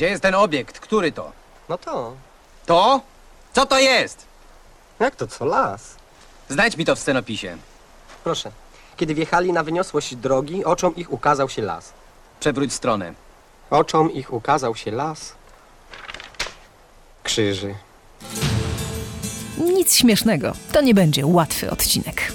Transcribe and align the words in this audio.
Gdzie 0.00 0.08
jest 0.08 0.22
ten 0.22 0.34
obiekt? 0.34 0.78
Który 0.78 1.12
to? 1.12 1.32
No 1.68 1.78
to. 1.78 2.16
To? 2.66 3.00
Co 3.52 3.66
to 3.66 3.78
jest? 3.78 4.26
Jak 5.00 5.16
to 5.16 5.26
co? 5.26 5.44
Las. 5.44 5.96
Znajdź 6.48 6.76
mi 6.76 6.84
to 6.84 6.96
w 6.96 6.98
scenopisie. 6.98 7.56
Proszę. 8.24 8.50
Kiedy 8.96 9.14
wjechali 9.14 9.52
na 9.52 9.62
wyniosłość 9.62 10.16
drogi, 10.16 10.64
oczom 10.64 10.96
ich 10.96 11.12
ukazał 11.12 11.48
się 11.48 11.62
las. 11.62 11.92
Przewróć 12.40 12.72
stronę. 12.72 13.14
Oczom 13.70 14.12
ich 14.12 14.32
ukazał 14.32 14.76
się 14.76 14.90
las. 14.90 15.34
Krzyży. 17.22 17.74
Nic 19.58 19.94
śmiesznego. 19.94 20.52
To 20.72 20.80
nie 20.80 20.94
będzie 20.94 21.26
łatwy 21.26 21.70
odcinek. 21.70 22.32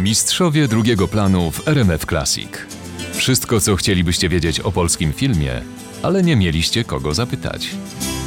Mistrzowie 0.00 0.68
drugiego 0.68 1.08
planu 1.08 1.50
w 1.50 1.68
RMF 1.68 2.06
Classic. 2.06 2.75
Wszystko, 3.16 3.60
co 3.60 3.76
chcielibyście 3.76 4.28
wiedzieć 4.28 4.60
o 4.60 4.72
polskim 4.72 5.12
filmie, 5.12 5.62
ale 6.02 6.22
nie 6.22 6.36
mieliście 6.36 6.84
kogo 6.84 7.14
zapytać. 7.14 7.68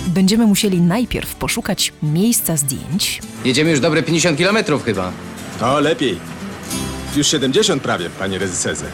Będziemy 0.08 0.46
musieli 0.48 0.82
najpierw 0.82 1.36
poszukać 1.36 1.94
miejsca 2.04 2.58
zdjęć, 2.58 3.22
Jedziemy 3.46 3.72
już 3.72 3.80
dobre 3.80 4.04
50 4.04 4.38
kilometrów 4.38 4.84
chyba. 4.84 5.12
O, 5.62 5.80
lepiej. 5.80 6.18
Już 7.16 7.28
70 7.28 7.84
prawie, 7.84 8.10
panie 8.10 8.38
rezyserze. 8.40 8.86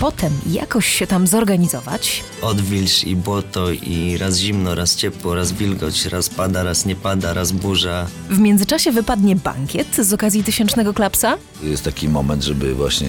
Potem 0.00 0.32
jakoś 0.50 0.86
się 0.86 1.06
tam 1.06 1.26
zorganizować, 1.26 2.24
Odwilż 2.42 3.04
i 3.04 3.16
błoto 3.16 3.70
i 3.70 4.16
raz 4.18 4.36
zimno, 4.38 4.74
raz 4.74 4.96
ciepło, 4.96 5.34
raz 5.34 5.52
wilgoć, 5.52 6.04
raz 6.06 6.28
pada, 6.28 6.62
raz 6.62 6.86
nie 6.86 6.96
pada, 6.96 7.32
raz 7.34 7.52
burza. 7.52 8.06
w 8.30 8.38
międzyczasie 8.38 8.92
wypadnie 8.92 9.36
bankiet 9.36 9.96
z 9.96 10.12
okazji 10.12 10.44
tysięcznego 10.44 10.94
klapsa, 10.94 11.36
Jest 11.62 11.84
taki 11.84 12.08
moment, 12.08 12.42
żeby 12.44 12.74
właśnie 12.74 13.08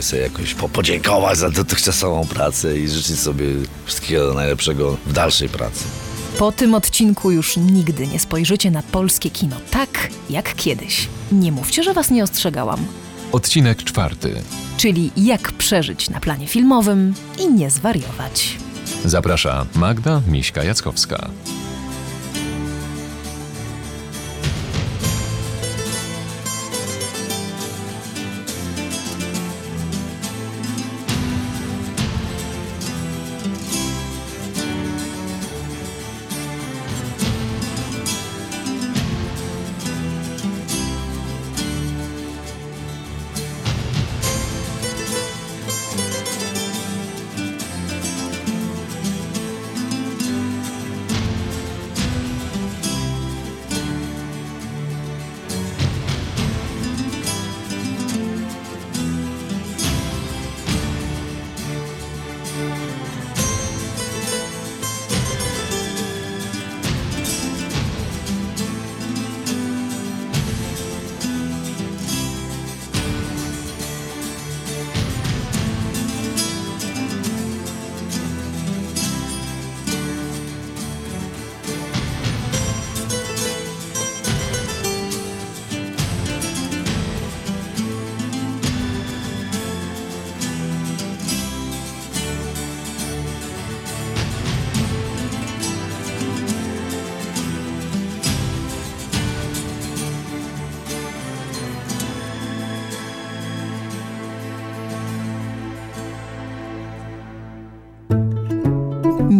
sobie, 0.00 0.22
jakoś 0.22 0.54
po- 0.54 0.68
podziękować 0.68 1.38
za 1.38 1.50
dotychczasową 1.50 2.26
pracę 2.26 2.78
i 2.78 2.88
życzyć 2.88 3.18
sobie 3.18 3.46
wszystkiego 3.84 4.34
najlepszego 4.34 4.96
w 5.06 5.12
dalszej 5.12 5.48
pracy. 5.48 5.84
Po 6.38 6.52
tym 6.52 6.74
odcinku 6.74 7.30
już 7.30 7.56
nigdy 7.56 8.06
nie 8.06 8.20
spojrzycie 8.20 8.70
na 8.70 8.82
polskie 8.82 9.30
kino 9.30 9.56
tak, 9.70 10.08
jak 10.30 10.54
kiedyś. 10.54 11.08
Nie 11.32 11.52
mówcie, 11.52 11.82
że 11.82 11.94
was 11.94 12.10
nie 12.10 12.22
ostrzegałam. 12.24 12.86
Odcinek 13.32 13.84
czwarty. 13.84 14.34
Czyli 14.76 15.10
jak 15.16 15.52
przeżyć 15.52 16.10
na 16.10 16.20
planie 16.20 16.46
filmowym 16.46 17.14
i 17.38 17.52
nie 17.52 17.70
zwariować. 17.70 18.56
Zaprasza 19.04 19.66
Magda 19.74 20.22
Miśka-Jackowska. 20.30 21.28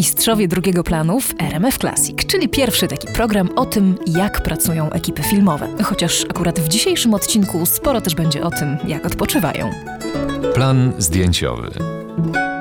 Mistrzowie 0.06 0.49
drugiego 0.49 0.84
planu 0.84 1.21
w 1.21 1.34
RMF 1.39 1.78
Classic, 1.78 2.27
czyli 2.27 2.49
pierwszy 2.49 2.89
taki 2.89 3.06
program 3.06 3.50
o 3.56 3.67
tym, 3.67 3.99
jak 4.06 4.43
pracują 4.43 4.91
ekipy 4.91 5.22
filmowe. 5.22 5.69
Chociaż 5.84 6.25
akurat 6.31 6.61
w 6.61 6.69
dzisiejszym 6.69 7.15
odcinku 7.15 7.67
sporo 7.67 8.00
też 8.00 8.15
będzie 8.15 8.45
o 8.45 8.50
tym, 8.50 8.77
jak 8.87 9.06
odpoczywają. 9.06 9.71
Plan 10.55 10.93
zdjęciowy. 10.99 11.71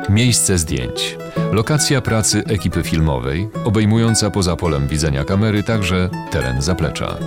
Miejsce 0.10 0.58
zdjęć. 0.58 1.18
Lokacja 1.52 2.02
pracy 2.02 2.44
ekipy 2.48 2.84
filmowej, 2.84 3.50
obejmująca 3.66 4.32
poza 4.32 4.56
polem 4.56 4.88
widzenia 4.88 5.24
kamery 5.24 5.64
także 5.64 6.10
teren 6.32 6.62
zaplecza. 6.62 7.18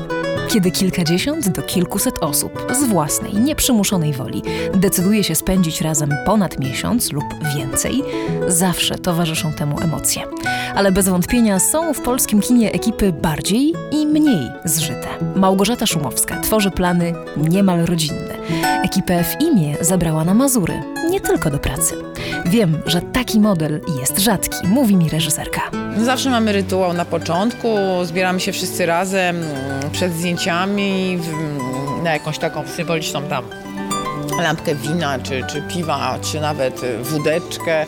Kiedy 0.49 0.71
kilkadziesiąt 0.71 1.49
do 1.49 1.63
kilkuset 1.63 2.19
osób 2.21 2.67
z 2.73 2.85
własnej, 2.85 3.35
nieprzymuszonej 3.35 4.13
woli 4.13 4.43
decyduje 4.75 5.25
się 5.25 5.35
spędzić 5.35 5.81
razem 5.81 6.15
ponad 6.27 6.61
miesiąc 6.61 7.13
lub 7.13 7.25
więcej, 7.57 8.03
zawsze 8.47 8.99
towarzyszą 8.99 9.53
temu 9.53 9.81
emocje. 9.81 10.23
Ale 10.75 10.93
bez 10.93 11.09
wątpienia 11.09 11.59
są 11.59 11.95
w 11.95 12.01
polskim 12.01 12.41
kinie 12.41 12.73
ekipy 12.73 13.13
bardziej 13.13 13.75
i 13.93 14.07
mniej 14.07 14.51
zżyte. 14.65 15.09
Małgorzata 15.37 15.87
Szumowska 15.87 16.41
tworzy 16.41 16.71
plany 16.71 17.15
niemal 17.37 17.85
rodzinne. 17.87 18.28
Ekipę 18.83 19.25
w 19.25 19.41
imię 19.41 19.77
zabrała 19.81 20.25
na 20.25 20.35
Mazury, 20.35 20.83
nie 21.11 21.21
tylko 21.21 21.51
do 21.51 21.59
pracy. 21.59 21.95
Wiem, 22.47 22.83
że 22.87 23.03
taki 23.03 23.41
model 23.41 23.81
jest 24.01 24.19
rzadki, 24.19 24.67
mówi 24.67 24.97
mi 24.97 25.09
reżyserka. 25.09 25.61
Zawsze 25.97 26.31
mamy 26.31 26.53
rytuał 26.53 26.93
na 26.93 27.05
początku, 27.05 27.69
zbieramy 28.05 28.41
się 28.41 28.53
wszyscy 28.53 28.87
razem 28.87 29.37
mm, 29.37 29.91
przed 29.93 30.13
zdjęciami 30.13 31.19
na 32.03 32.13
jakąś 32.13 32.39
taką 32.39 32.69
symboliczną 32.69 33.23
tam 33.23 33.45
lampkę 34.43 34.75
wina, 34.75 35.19
czy, 35.19 35.45
czy 35.47 35.63
piwa, 35.63 36.19
czy 36.23 36.41
nawet 36.41 36.83
y, 36.83 36.99
wódeczkę. 37.03 37.87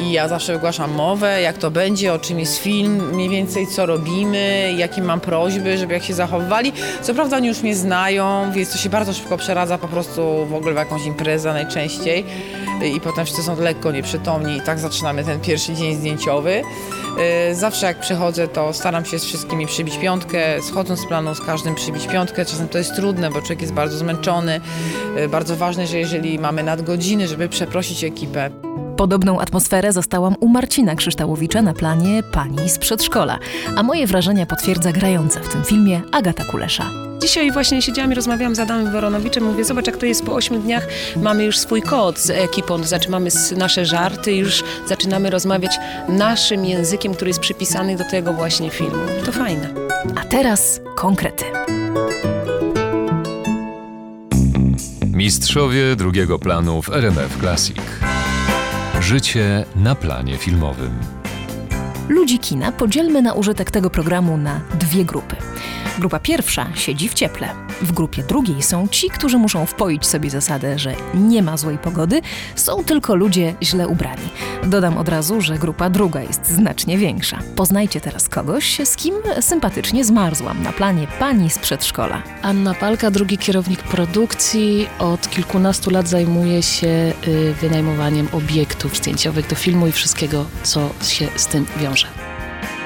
I 0.00 0.12
ja 0.12 0.28
zawsze 0.28 0.52
wygłaszam 0.52 0.90
mowę, 0.92 1.40
jak 1.40 1.58
to 1.58 1.70
będzie, 1.70 2.12
o 2.12 2.18
czym 2.18 2.40
jest 2.40 2.58
film, 2.58 3.08
mniej 3.12 3.28
więcej 3.28 3.66
co 3.66 3.86
robimy, 3.86 4.74
jakie 4.76 5.02
mam 5.02 5.20
prośby, 5.20 5.78
żeby 5.78 5.94
jak 5.94 6.02
się 6.02 6.14
zachowywali. 6.14 6.72
Co 7.02 7.14
prawda 7.14 7.36
oni 7.36 7.48
już 7.48 7.62
mnie 7.62 7.76
znają, 7.76 8.52
więc 8.52 8.72
to 8.72 8.78
się 8.78 8.88
bardzo 8.88 9.12
szybko 9.12 9.36
przeradza 9.36 9.78
po 9.78 9.88
prostu 9.88 10.46
w 10.46 10.54
ogóle 10.54 10.72
w 10.72 10.76
jakąś 10.76 11.04
imprezę 11.06 11.52
najczęściej. 11.52 12.24
Y, 12.82 12.88
I 12.88 13.00
potem 13.00 13.24
wszyscy 13.24 13.42
są 13.42 13.60
lekko 13.60 13.92
nieprzytomni 13.92 14.56
i 14.56 14.60
tak 14.60 14.78
zaczynamy 14.78 15.24
ten 15.24 15.40
pierwszy 15.40 15.74
dzień 15.74 15.94
zdjęciowy. 15.96 16.62
Y, 17.50 17.54
Zawsze 17.54 17.86
jak 17.86 18.00
przychodzę, 18.00 18.48
to 18.48 18.72
staram 18.72 19.04
się 19.04 19.18
z 19.18 19.24
wszystkimi 19.24 19.66
przybić 19.66 19.98
piątkę, 19.98 20.62
schodząc 20.62 21.00
z 21.00 21.06
planu 21.06 21.34
z 21.34 21.40
każdym 21.40 21.74
przybić 21.74 22.06
piątkę. 22.06 22.44
Czasem 22.44 22.68
to 22.68 22.78
jest 22.78 22.94
trudne, 22.96 23.30
bo 23.30 23.40
człowiek 23.40 23.60
jest 23.60 23.72
bardzo 23.72 23.98
zmęczony. 23.98 24.60
Bardzo 25.28 25.56
ważne, 25.56 25.85
że 25.86 25.98
jeżeli 25.98 26.38
mamy 26.38 26.62
nadgodziny, 26.62 27.28
żeby 27.28 27.48
przeprosić 27.48 28.04
ekipę. 28.04 28.50
Podobną 28.96 29.40
atmosferę 29.40 29.92
zastałam 29.92 30.34
u 30.40 30.48
Marcina 30.48 30.94
Krzyształowicza 30.94 31.62
na 31.62 31.74
planie 31.74 32.22
Pani 32.32 32.68
z 32.68 32.78
przedszkola, 32.78 33.38
a 33.76 33.82
moje 33.82 34.06
wrażenia 34.06 34.46
potwierdza 34.46 34.92
grająca 34.92 35.40
w 35.40 35.48
tym 35.48 35.64
filmie 35.64 36.02
Agata 36.12 36.44
Kulesza. 36.44 36.90
Dzisiaj 37.22 37.52
właśnie 37.52 37.82
siedziałam 37.82 38.12
i 38.12 38.14
rozmawiałam 38.14 38.54
z 38.54 38.60
Adamem 38.60 38.92
Woronowiczem. 38.92 39.44
Mówię, 39.44 39.64
zobacz 39.64 39.86
jak 39.86 39.96
to 39.96 40.06
jest 40.06 40.24
po 40.24 40.34
ośmiu 40.34 40.58
dniach. 40.58 40.88
Mamy 41.16 41.44
już 41.44 41.58
swój 41.58 41.82
kod 41.82 42.18
z 42.18 42.30
ekipą, 42.30 42.84
znaczy 42.84 43.10
mamy 43.10 43.30
nasze 43.56 43.86
żarty 43.86 44.32
już 44.32 44.64
zaczynamy 44.88 45.30
rozmawiać 45.30 45.78
naszym 46.08 46.64
językiem, 46.64 47.14
który 47.14 47.28
jest 47.28 47.40
przypisany 47.40 47.96
do 47.96 48.04
tego 48.04 48.32
właśnie 48.32 48.70
filmu. 48.70 49.02
To 49.24 49.32
fajne. 49.32 49.68
A 50.16 50.24
teraz 50.24 50.80
konkrety. 50.96 51.44
Mistrzowie 55.16 55.96
drugiego 55.96 56.38
planu 56.38 56.82
w 56.82 56.90
RMF 56.90 57.38
Classic. 57.40 57.78
Życie 59.00 59.64
na 59.76 59.94
planie 59.94 60.36
filmowym. 60.36 60.90
Ludzi 62.08 62.38
kina 62.38 62.72
podzielmy 62.72 63.22
na 63.22 63.32
użytek 63.32 63.70
tego 63.70 63.90
programu 63.90 64.36
na 64.36 64.60
dwie 64.78 65.04
grupy. 65.04 65.36
Grupa 65.98 66.18
pierwsza 66.18 66.66
siedzi 66.74 67.08
w 67.08 67.14
cieple. 67.14 67.48
W 67.82 67.92
grupie 67.92 68.22
drugiej 68.22 68.62
są 68.62 68.88
ci, 68.88 69.10
którzy 69.10 69.38
muszą 69.38 69.66
wpoić 69.66 70.06
sobie 70.06 70.30
zasadę, 70.30 70.78
że 70.78 70.94
nie 71.14 71.42
ma 71.42 71.56
złej 71.56 71.78
pogody, 71.78 72.20
są 72.54 72.84
tylko 72.84 73.14
ludzie 73.14 73.54
źle 73.62 73.88
ubrani. 73.88 74.28
Dodam 74.66 74.98
od 74.98 75.08
razu, 75.08 75.40
że 75.40 75.58
grupa 75.58 75.90
druga 75.90 76.20
jest 76.20 76.46
znacznie 76.46 76.98
większa. 76.98 77.38
Poznajcie 77.56 78.00
teraz 78.00 78.28
kogoś, 78.28 78.78
z 78.84 78.96
kim 78.96 79.14
sympatycznie 79.40 80.04
zmarzłam 80.04 80.62
na 80.62 80.72
planie 80.72 81.06
pani 81.18 81.50
z 81.50 81.58
przedszkola. 81.58 82.22
Anna 82.42 82.74
Palka, 82.74 83.10
drugi 83.10 83.38
kierownik 83.38 83.82
produkcji, 83.82 84.88
od 84.98 85.30
kilkunastu 85.30 85.90
lat 85.90 86.08
zajmuje 86.08 86.62
się 86.62 87.12
y, 87.28 87.54
wynajmowaniem 87.60 88.28
obiektów 88.32 88.96
zdjęciowych 88.96 89.46
do 89.48 89.56
filmu 89.56 89.86
i 89.86 89.92
wszystkiego, 89.92 90.44
co 90.62 90.90
się 91.02 91.28
z 91.36 91.46
tym 91.46 91.66
wiąże. 91.76 92.25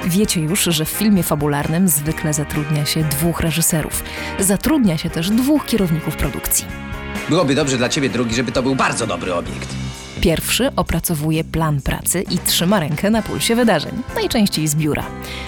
Wiecie 0.05 0.41
już, 0.41 0.63
że 0.63 0.85
w 0.85 0.89
filmie 0.89 1.23
fabularnym 1.23 1.87
zwykle 1.87 2.33
zatrudnia 2.33 2.85
się 2.85 3.03
dwóch 3.03 3.39
reżyserów. 3.39 4.03
Zatrudnia 4.39 4.97
się 4.97 5.09
też 5.09 5.29
dwóch 5.29 5.65
kierowników 5.65 6.15
produkcji. 6.17 6.65
Byłoby 7.29 7.55
dobrze 7.55 7.77
dla 7.77 7.89
ciebie, 7.89 8.09
drugi, 8.09 8.35
żeby 8.35 8.51
to 8.51 8.63
był 8.63 8.75
bardzo 8.75 9.07
dobry 9.07 9.33
obiekt. 9.33 9.90
Pierwszy 10.21 10.75
opracowuje 10.75 11.43
plan 11.43 11.81
pracy 11.81 12.21
i 12.21 12.37
trzyma 12.37 12.79
rękę 12.79 13.09
na 13.09 13.21
pulsie 13.21 13.55
wydarzeń, 13.55 13.91
najczęściej 14.15 14.67
z 14.67 14.75
biura. 14.75 15.05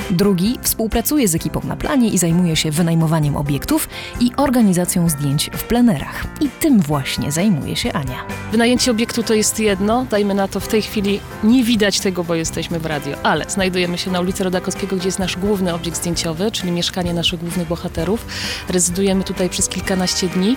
Drugi 0.09 0.57
współpracuje 0.61 1.27
z 1.27 1.35
ekipą 1.35 1.61
na 1.63 1.75
planie 1.75 2.09
i 2.09 2.17
zajmuje 2.17 2.55
się 2.55 2.71
wynajmowaniem 2.71 3.35
obiektów 3.35 3.89
i 4.19 4.31
organizacją 4.37 5.09
zdjęć 5.09 5.49
w 5.53 5.63
plenerach. 5.63 6.25
I 6.41 6.49
tym 6.49 6.79
właśnie 6.79 7.31
zajmuje 7.31 7.75
się 7.75 7.93
Ania. 7.93 8.25
Wynajęcie 8.51 8.91
obiektu 8.91 9.23
to 9.23 9.33
jest 9.33 9.59
jedno, 9.59 10.05
dajmy 10.05 10.33
na 10.33 10.47
to 10.47 10.59
w 10.59 10.67
tej 10.67 10.81
chwili 10.81 11.19
nie 11.43 11.63
widać 11.63 11.99
tego, 11.99 12.23
bo 12.23 12.35
jesteśmy 12.35 12.79
w 12.79 12.85
radio, 12.85 13.17
ale 13.23 13.45
znajdujemy 13.49 13.97
się 13.97 14.11
na 14.11 14.19
ulicy 14.19 14.43
Rodakowskiego, 14.43 14.95
gdzie 14.95 15.07
jest 15.07 15.19
nasz 15.19 15.37
główny 15.37 15.73
obiekt 15.73 15.97
zdjęciowy, 15.97 16.51
czyli 16.51 16.71
mieszkanie 16.71 17.13
naszych 17.13 17.39
głównych 17.39 17.67
bohaterów. 17.67 18.25
Rezydujemy 18.69 19.23
tutaj 19.23 19.49
przez 19.49 19.69
kilkanaście 19.69 20.27
dni 20.27 20.55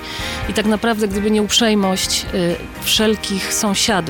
i 0.49 0.53
tak 0.53 0.67
naprawdę, 0.67 1.09
gdyby 1.09 1.31
nie 1.31 1.43
uprzejmość 1.43 2.27
y, 2.35 2.57
wszelkich 2.83 3.55
sąsiadów, 3.55 4.06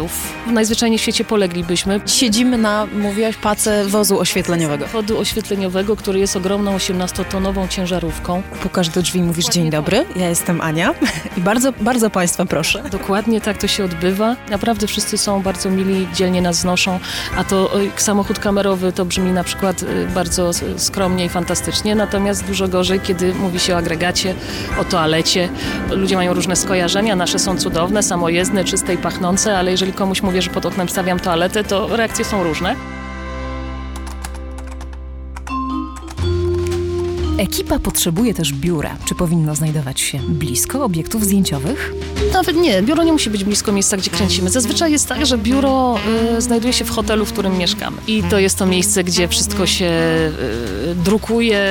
najzwyczajniej 0.47 0.99
w 0.99 1.03
świecie 1.03 1.25
poleglibyśmy. 1.25 2.01
Siedzimy 2.07 2.59
na, 2.59 2.87
mówiłaś, 2.87 3.37
pace 3.37 3.85
wozu 3.85 4.21
oświetleniowego. 4.21 4.87
Chodu 4.87 5.19
oświetleniowego, 5.19 5.97
który 5.97 6.19
jest 6.19 6.37
ogromną 6.37 6.77
18-tonową 6.77 7.69
ciężarówką. 7.69 8.43
Pukasz 8.63 8.89
do 8.89 9.03
drzwi 9.03 9.21
i 9.21 9.23
mówisz 9.23 9.47
dzień 9.47 9.71
dobry, 9.71 10.05
ja 10.17 10.29
jestem 10.29 10.61
Ania 10.61 10.95
i 11.39 11.41
bardzo, 11.41 11.73
bardzo 11.81 12.11
Państwa 12.11 12.45
proszę. 12.45 12.83
Dokładnie 12.91 13.41
tak 13.41 13.59
to 13.59 13.67
się 13.67 13.85
odbywa. 13.85 14.37
Naprawdę 14.51 14.87
wszyscy 14.87 15.19
są 15.19 15.43
bardzo 15.43 15.71
mili, 15.71 16.09
dzielnie 16.15 16.43
nas 16.43 16.57
znoszą, 16.57 16.99
a 17.37 17.45
to 17.45 17.71
samochód 17.97 18.39
kamerowy 18.39 18.93
to 18.93 19.05
brzmi 19.05 19.33
na 19.33 19.45
przykład 19.45 19.83
y, 19.83 19.87
bardzo 20.15 20.51
skromnie 20.77 21.25
i 21.25 21.29
fantastycznie, 21.29 21.95
natomiast 21.95 22.45
dużo 22.45 22.69
gorzej, 22.69 23.01
kiedy 23.01 23.35
mówi 23.35 23.61
się 23.61 23.75
o 23.75 23.77
agregacie, 23.77 24.35
o 24.81 24.85
toalecie. 24.85 25.49
Ludzie 25.91 26.17
mają 26.17 26.35
różne 26.35 26.57
skojarzenia, 26.57 27.17
nasze 27.17 27.39
są 27.39 27.59
cudowne, 27.59 28.03
samojezdne, 28.03 28.65
czyste 28.65 28.95
i 28.95 28.99
pachnące, 28.99 29.59
ale 29.59 29.71
jeżeli 29.71 29.86
komuś 29.93 30.23
mówię, 30.23 30.43
że 30.43 30.51
pod 30.51 30.67
oknem 30.67 30.89
stawiam 30.89 31.21
toaletę, 31.21 31.65
to 31.65 31.97
reakcje 31.97 32.25
są 32.25 32.43
różne. 32.43 32.77
Ekipa 37.39 37.79
potrzebuje 37.79 38.35
też 38.35 38.53
biura. 38.53 38.97
Czy 39.05 39.15
powinno 39.15 39.55
znajdować 39.55 40.01
się 40.01 40.19
blisko 40.19 40.85
obiektów 40.85 41.25
zdjęciowych? 41.25 41.93
Nawet 42.37 42.57
nie, 42.57 42.83
biuro 42.83 43.05
nie 43.05 43.13
musi 43.13 43.31
być 43.31 43.45
blisko 43.45 43.73
miejsca, 43.73 43.97
gdzie 43.97 44.11
kręcimy. 44.11 44.51
Zazwyczaj 44.51 44.93
jest 44.93 45.09
tak, 45.09 45.27
że 45.27 45.39
biuro 45.39 45.99
y, 46.37 46.41
znajduje 46.41 46.73
się 46.73 46.85
w 46.85 46.91
hotelu, 46.91 47.25
w 47.25 47.33
którym 47.33 47.59
mieszkamy. 47.59 47.97
I 48.07 48.23
to 48.23 48.39
jest 48.39 48.59
to 48.59 48.67
miejsce, 48.67 49.05
gdzie 49.05 49.29
wszystko 49.29 49.67
się 49.67 49.91
y, 50.91 50.95
drukuje, 50.95 51.65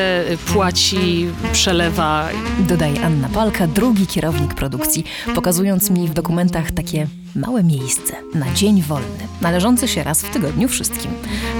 płaci, 0.53 1.27
przelewa. 1.53 2.29
Dodaje 2.59 3.01
Anna 3.05 3.29
Palka, 3.29 3.67
drugi 3.67 4.07
kierownik 4.07 4.53
produkcji, 4.53 5.05
pokazując 5.35 5.89
mi 5.89 6.07
w 6.07 6.13
dokumentach 6.13 6.71
takie 6.71 7.07
małe 7.35 7.63
miejsce 7.63 8.13
na 8.33 8.53
dzień 8.53 8.81
wolny, 8.81 9.27
należący 9.41 9.87
się 9.87 10.03
raz 10.03 10.21
w 10.21 10.29
tygodniu 10.29 10.67
wszystkim. 10.67 11.11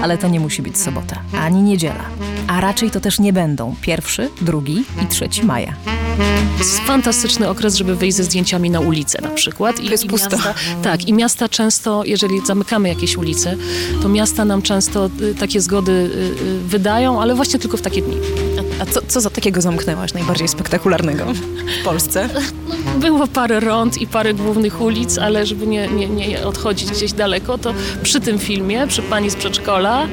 Ale 0.02 0.18
to 0.18 0.28
nie 0.28 0.40
musi 0.40 0.62
być 0.62 0.78
sobota, 0.78 1.16
ani 1.40 1.62
niedziela. 1.62 2.04
A 2.46 2.60
raczej 2.60 2.90
to 2.90 3.00
też 3.00 3.18
nie 3.18 3.32
będą 3.32 3.74
pierwszy, 3.80 4.30
drugi 4.40 4.84
i 5.04 5.06
trzeci 5.06 5.44
maja. 5.44 5.74
Jest 6.58 6.80
fantastyczny 6.80 7.48
okres, 7.48 7.74
żeby 7.74 7.96
wyjść 7.96 8.16
ze 8.16 8.24
zdjęciami 8.24 8.70
na 8.70 8.80
ulicę 8.80 8.95
na 9.22 9.28
przykład. 9.28 9.80
I, 9.80 9.84
To 9.84 9.90
jest 9.90 10.04
i 10.04 10.08
pusto. 10.08 10.36
Miasta, 10.36 10.54
tak, 10.82 11.08
i 11.08 11.12
miasta 11.12 11.48
często, 11.48 12.04
jeżeli 12.04 12.46
zamykamy 12.46 12.88
jakieś 12.88 13.16
ulice, 13.16 13.56
to 14.02 14.08
miasta 14.08 14.44
nam 14.44 14.62
często 14.62 15.10
y, 15.20 15.34
takie 15.34 15.60
zgody 15.60 15.92
y, 15.92 16.44
y, 16.44 16.58
wydają, 16.58 17.22
ale 17.22 17.34
właśnie 17.34 17.58
tylko 17.58 17.76
w 17.76 17.82
takie 17.82 18.02
dni. 18.02 18.16
A 18.80 18.86
co, 18.86 19.00
co 19.08 19.20
za 19.20 19.30
takiego 19.30 19.60
zamknęłaś 19.60 20.14
najbardziej 20.14 20.48
spektakularnego 20.48 21.24
w 21.80 21.84
Polsce? 21.84 22.28
Było 23.00 23.26
parę 23.26 23.60
rond 23.60 24.00
i 24.00 24.06
parę 24.06 24.34
głównych 24.34 24.80
ulic, 24.80 25.18
ale 25.18 25.46
żeby 25.46 25.66
nie, 25.66 25.88
nie, 25.88 26.08
nie 26.08 26.46
odchodzić 26.46 26.90
gdzieś 26.90 27.12
daleko, 27.12 27.58
to 27.58 27.74
przy 28.02 28.20
tym 28.20 28.38
filmie, 28.38 28.86
przy 28.86 29.02
pani 29.02 29.30
z 29.30 29.34
przedszkola, 29.34 30.06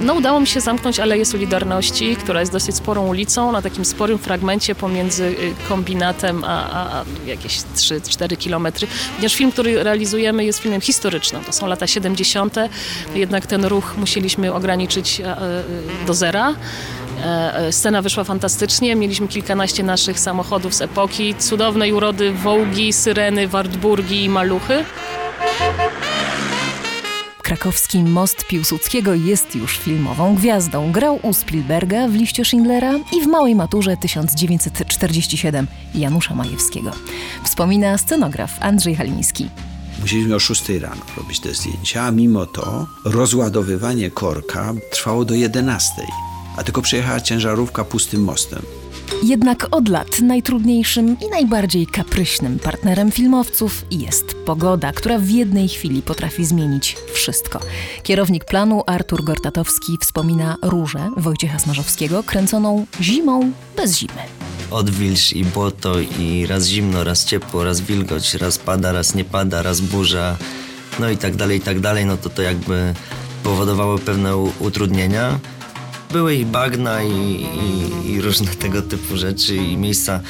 no 0.00 0.14
udało 0.14 0.40
mi 0.40 0.46
się 0.46 0.60
zamknąć 0.60 1.00
Aleję 1.00 1.24
Solidarności, 1.24 2.16
która 2.16 2.40
jest 2.40 2.52
dosyć 2.52 2.76
sporą 2.76 3.06
ulicą, 3.06 3.52
na 3.52 3.62
takim 3.62 3.84
sporym 3.84 4.18
fragmencie 4.18 4.74
pomiędzy 4.74 5.24
y, 5.24 5.54
kombinatem 5.68 6.44
a, 6.44 6.70
a, 6.70 7.00
a 7.00 7.04
jakieś 7.26 7.58
3-4 7.58 8.36
kilometry. 8.36 8.86
Ponieważ 9.16 9.34
film, 9.34 9.52
który 9.52 9.82
realizujemy 9.82 10.44
jest 10.44 10.58
filmem 10.58 10.80
historycznym, 10.80 11.44
to 11.44 11.52
są 11.52 11.66
lata 11.66 11.86
70., 11.86 12.54
jednak 13.14 13.46
ten 13.46 13.64
ruch 13.64 13.94
musieliśmy 13.96 14.54
ograniczyć 14.54 15.20
e, 15.20 15.38
e, 15.38 15.62
do 16.06 16.14
zera. 16.14 16.54
E, 17.24 17.56
e, 17.56 17.72
Scena 17.72 18.02
wyszła 18.02 18.24
fantastycznie. 18.24 18.96
Mieliśmy 18.96 19.28
kilkanaście 19.28 19.82
naszych 19.82 20.20
samochodów 20.20 20.74
z 20.74 20.82
epoki. 20.82 21.34
Cudownej 21.34 21.92
urody 21.92 22.32
Wołgi, 22.32 22.92
Syreny, 22.92 23.48
Wartburgi 23.48 24.24
i 24.24 24.28
Maluchy. 24.28 24.84
Krakowski 27.46 28.02
Most 28.02 28.44
Piłsudskiego 28.46 29.14
jest 29.14 29.56
już 29.56 29.78
filmową 29.78 30.34
gwiazdą. 30.34 30.92
Grał 30.92 31.18
u 31.22 31.32
Spielberga 31.32 32.08
w 32.08 32.14
liście 32.14 32.44
Schindlera 32.44 32.92
i 33.16 33.22
w 33.22 33.26
Małej 33.26 33.54
Maturze 33.54 33.96
1947 33.96 35.66
Janusza 35.94 36.34
Majewskiego. 36.34 36.90
Wspomina 37.44 37.98
scenograf 37.98 38.50
Andrzej 38.60 38.94
Haliński. 38.94 39.48
Musieliśmy 40.00 40.34
o 40.34 40.38
6 40.38 40.68
rano 40.68 41.02
robić 41.16 41.40
te 41.40 41.54
zdjęcia, 41.54 42.02
a 42.02 42.10
mimo 42.10 42.46
to 42.46 42.86
rozładowywanie 43.04 44.10
korka 44.10 44.74
trwało 44.92 45.24
do 45.24 45.34
11, 45.34 45.92
a 46.56 46.62
tylko 46.62 46.82
przejechała 46.82 47.20
ciężarówka 47.20 47.84
pustym 47.84 48.24
mostem. 48.24 48.62
Jednak 49.22 49.68
od 49.70 49.88
lat 49.88 50.20
najtrudniejszym 50.20 51.16
i 51.26 51.30
najbardziej 51.30 51.86
kapryśnym 51.86 52.58
partnerem 52.58 53.10
filmowców 53.10 53.84
jest 53.90 54.34
pogoda, 54.46 54.92
która 54.92 55.18
w 55.18 55.28
jednej 55.28 55.68
chwili 55.68 56.02
potrafi 56.02 56.44
zmienić 56.44 56.96
wszystko. 57.12 57.60
Kierownik 58.02 58.44
planu 58.44 58.82
Artur 58.86 59.24
Gortatowski 59.24 59.92
wspomina 60.00 60.56
Różę 60.62 61.10
Wojciecha 61.16 61.58
Smarzowskiego, 61.58 62.22
kręconą 62.22 62.86
zimą 63.00 63.52
bez 63.76 63.98
zimy. 63.98 64.22
Odwilż 64.70 65.32
i 65.32 65.44
błoto 65.44 66.00
i 66.00 66.46
raz 66.46 66.66
zimno, 66.66 67.04
raz 67.04 67.24
ciepło, 67.24 67.64
raz 67.64 67.80
wilgoć, 67.80 68.34
raz 68.34 68.58
pada, 68.58 68.92
raz 68.92 69.14
nie 69.14 69.24
pada, 69.24 69.62
raz 69.62 69.80
burza, 69.80 70.36
no 71.00 71.10
i 71.10 71.16
tak 71.16 71.36
dalej, 71.36 71.58
i 71.58 71.60
tak 71.60 71.80
dalej, 71.80 72.06
no 72.06 72.16
to 72.16 72.30
to 72.30 72.42
jakby 72.42 72.94
powodowało 73.42 73.98
pewne 73.98 74.36
utrudnienia. 74.36 75.38
Były 76.16 76.34
i 76.34 76.46
bagna 76.46 77.02
i, 77.02 77.10
i, 77.10 78.12
i 78.12 78.20
różne 78.20 78.46
tego 78.64 78.82
typu 78.82 79.16
rzeczy 79.16 79.56
i 79.56 79.76
miejsca 79.76 80.20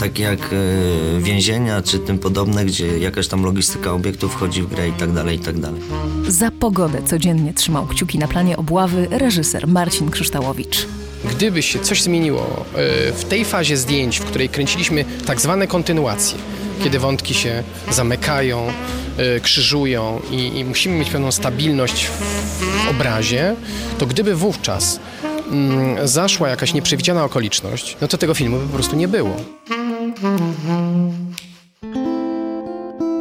takie 0.00 0.22
jak 0.22 0.40
e, 0.52 1.20
więzienia 1.20 1.82
czy 1.82 1.98
tym 1.98 2.18
podobne, 2.18 2.64
gdzie 2.64 2.98
jakaś 2.98 3.28
tam 3.28 3.44
logistyka 3.44 3.92
obiektu 3.92 4.28
wchodzi 4.28 4.62
w 4.62 4.66
grę 4.66 4.88
i 4.88 4.92
tak 4.92 5.12
dalej, 5.12 5.36
i 5.36 5.38
tak 5.38 5.58
dalej. 5.58 5.80
Za 6.28 6.50
pogodę 6.50 7.02
codziennie 7.02 7.54
trzymał 7.54 7.86
kciuki 7.86 8.18
na 8.18 8.28
planie 8.28 8.56
obławy 8.56 9.08
reżyser 9.10 9.68
Marcin 9.68 10.10
Krzyształowicz. 10.10 10.86
Gdyby 11.24 11.62
się 11.62 11.78
coś 11.78 12.02
zmieniło 12.02 12.64
e, 12.74 13.12
w 13.12 13.24
tej 13.24 13.44
fazie 13.44 13.76
zdjęć, 13.76 14.18
w 14.18 14.24
której 14.24 14.48
kręciliśmy 14.48 15.04
tak 15.26 15.40
zwane 15.40 15.66
kontynuacje, 15.66 16.38
kiedy 16.84 16.98
wątki 16.98 17.34
się 17.34 17.62
zamykają, 17.90 18.66
e, 19.16 19.40
krzyżują 19.40 20.20
i, 20.30 20.58
i 20.58 20.64
musimy 20.64 20.98
mieć 20.98 21.10
pewną 21.10 21.32
stabilność 21.32 22.06
w, 22.06 22.10
w 22.60 22.90
obrazie, 22.90 23.56
to 23.98 24.06
gdyby 24.06 24.34
wówczas 24.34 25.00
mm, 25.52 26.08
zaszła 26.08 26.48
jakaś 26.48 26.74
nieprzewidziana 26.74 27.24
okoliczność, 27.24 27.96
no 28.00 28.08
to 28.08 28.18
tego 28.18 28.34
filmu 28.34 28.58
by 28.58 28.66
po 28.66 28.74
prostu 28.74 28.96
nie 28.96 29.08
było. 29.08 29.36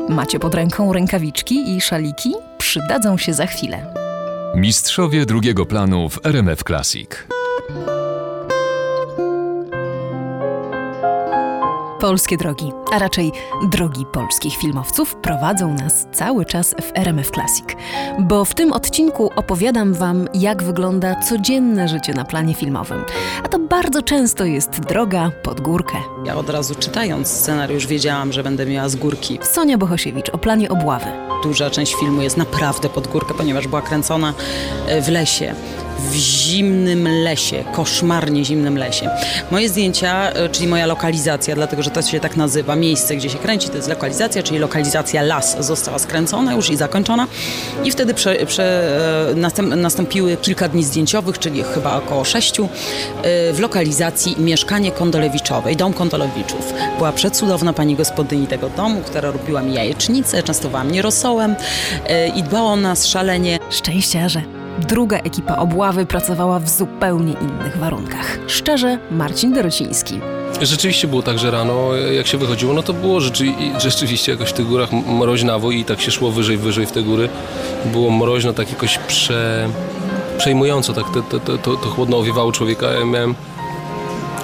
Macie 0.09 0.39
pod 0.39 0.55
ręką 0.55 0.93
rękawiczki 0.93 1.75
i 1.75 1.81
szaliki? 1.81 2.33
Przydadzą 2.57 3.17
się 3.17 3.33
za 3.33 3.45
chwilę. 3.45 3.93
Mistrzowie 4.55 5.25
drugiego 5.25 5.65
planu 5.65 6.09
w 6.09 6.25
RMF 6.25 6.63
Classic. 6.63 7.09
Polskie 11.99 12.37
drogi, 12.37 12.71
a 12.91 12.99
raczej 12.99 13.31
drogi 13.71 14.05
polskich 14.05 14.55
filmowców 14.55 15.15
prowadzą 15.15 15.73
nas 15.73 16.07
cały 16.11 16.45
czas 16.45 16.75
w 16.81 16.91
RMF 16.95 17.31
Classic. 17.31 17.65
Bo 18.19 18.45
w 18.45 18.53
tym 18.53 18.73
odcinku 18.73 19.31
opowiadam 19.35 19.93
Wam, 19.93 20.27
jak 20.33 20.63
wygląda 20.63 21.15
codzienne 21.15 21.87
życie 21.87 22.13
na 22.13 22.25
planie 22.25 22.53
filmowym. 22.53 23.03
A 23.43 23.47
to 23.47 23.59
bardzo 23.59 24.01
często 24.01 24.45
jest 24.45 24.79
droga 24.79 25.31
pod 25.43 25.61
górkę. 25.61 25.97
Ja 26.25 26.35
od 26.35 26.49
razu 26.49 26.75
czytając 26.75 27.27
scenariusz 27.27 27.87
wiedziałam, 27.87 28.33
że 28.33 28.43
będę 28.43 28.65
miała 28.65 28.89
z 28.89 28.95
górki. 28.95 29.39
Sonia 29.41 29.77
Bohosiewicz 29.77 30.29
o 30.29 30.37
planie 30.37 30.69
obławy. 30.69 31.07
Duża 31.43 31.69
część 31.69 31.95
filmu 31.95 32.21
jest 32.21 32.37
naprawdę 32.37 32.89
pod 32.89 33.07
górkę, 33.07 33.33
ponieważ 33.33 33.67
była 33.67 33.81
kręcona 33.81 34.33
e, 34.87 35.01
w 35.01 35.09
lesie. 35.09 35.55
W 35.99 36.15
zimnym 36.15 37.07
lesie, 37.07 37.63
koszmarnie 37.71 38.45
zimnym 38.45 38.77
lesie. 38.77 39.09
Moje 39.51 39.69
zdjęcia, 39.69 40.31
e, 40.31 40.49
czyli 40.49 40.67
moja 40.67 40.85
lokalizacja, 40.85 41.55
dlatego 41.55 41.83
że 41.83 41.89
to 41.89 42.01
się 42.01 42.19
tak 42.19 42.37
nazywa, 42.37 42.75
miejsce, 42.75 43.15
gdzie 43.15 43.29
się 43.29 43.37
kręci, 43.37 43.69
to 43.69 43.75
jest 43.75 43.89
lokalizacja, 43.89 44.43
czyli 44.43 44.59
lokalizacja 44.59 45.21
las 45.21 45.65
została 45.65 45.99
skręcona 45.99 46.53
już 46.53 46.69
i 46.69 46.77
zakończona. 46.77 47.27
I 47.83 47.91
wtedy 47.91 48.13
prze, 48.13 48.45
prze, 48.45 48.63
e, 49.31 49.75
nastąpiły 49.75 50.37
kilka 50.37 50.67
dni 50.67 50.83
zdjęciowych, 50.83 51.39
czyli 51.39 51.63
chyba 51.63 51.97
około 51.97 52.23
sześciu, 52.23 52.69
e, 53.23 53.53
w 53.53 53.59
lokalizacji 53.59 54.35
mieszkanie 54.39 54.91
Kondolewiczowej, 54.91 55.75
dom 55.75 55.93
Kondolewiczów. 55.93 56.73
Była 56.97 57.11
przecudowna 57.11 57.73
pani 57.73 57.95
gospodyni 57.95 58.47
tego 58.47 58.69
domu, 58.69 59.01
która 59.01 59.31
robiła 59.31 59.61
mi 59.61 59.73
jajecznicę, 59.73 60.43
częstowała 60.43 60.83
mnie 60.83 61.01
rosołem 61.01 61.55
i 62.35 62.43
dbała 62.43 62.71
o 62.71 62.75
nas 62.75 63.07
szalenie. 63.07 63.59
Szczęściarze. 63.69 64.64
Druga 64.79 65.17
ekipa 65.17 65.55
obławy 65.55 66.05
pracowała 66.05 66.59
w 66.59 66.69
zupełnie 66.69 67.33
innych 67.33 67.77
warunkach. 67.77 68.37
Szczerze, 68.47 68.97
Marcin 69.11 69.53
Dorociński. 69.53 70.19
Rzeczywiście 70.61 71.07
było 71.07 71.21
tak, 71.21 71.39
że 71.39 71.51
rano 71.51 71.95
jak 71.95 72.27
się 72.27 72.37
wychodziło, 72.37 72.73
no 72.73 72.83
to 72.83 72.93
było 72.93 73.21
rzeczy, 73.21 73.45
rzeczywiście 73.77 74.31
jakoś 74.31 74.49
w 74.49 74.53
tych 74.53 74.67
górach 74.67 74.89
mroźnawo 74.91 75.71
i 75.71 75.85
tak 75.85 76.01
się 76.01 76.11
szło 76.11 76.31
wyżej, 76.31 76.57
wyżej 76.57 76.85
w 76.85 76.91
te 76.91 77.01
góry. 77.01 77.29
Było 77.85 78.11
mroźno, 78.11 78.53
tak 78.53 78.69
jakoś 78.69 78.97
prze, 78.97 79.69
przejmująco, 80.37 80.93
tak 80.93 81.05
to, 81.13 81.39
to, 81.39 81.57
to, 81.57 81.77
to, 81.77 81.89
chłodno 81.89 82.17
owiewało 82.17 82.51
człowieka. 82.51 82.91
Ja 82.91 83.05
miałem 83.05 83.35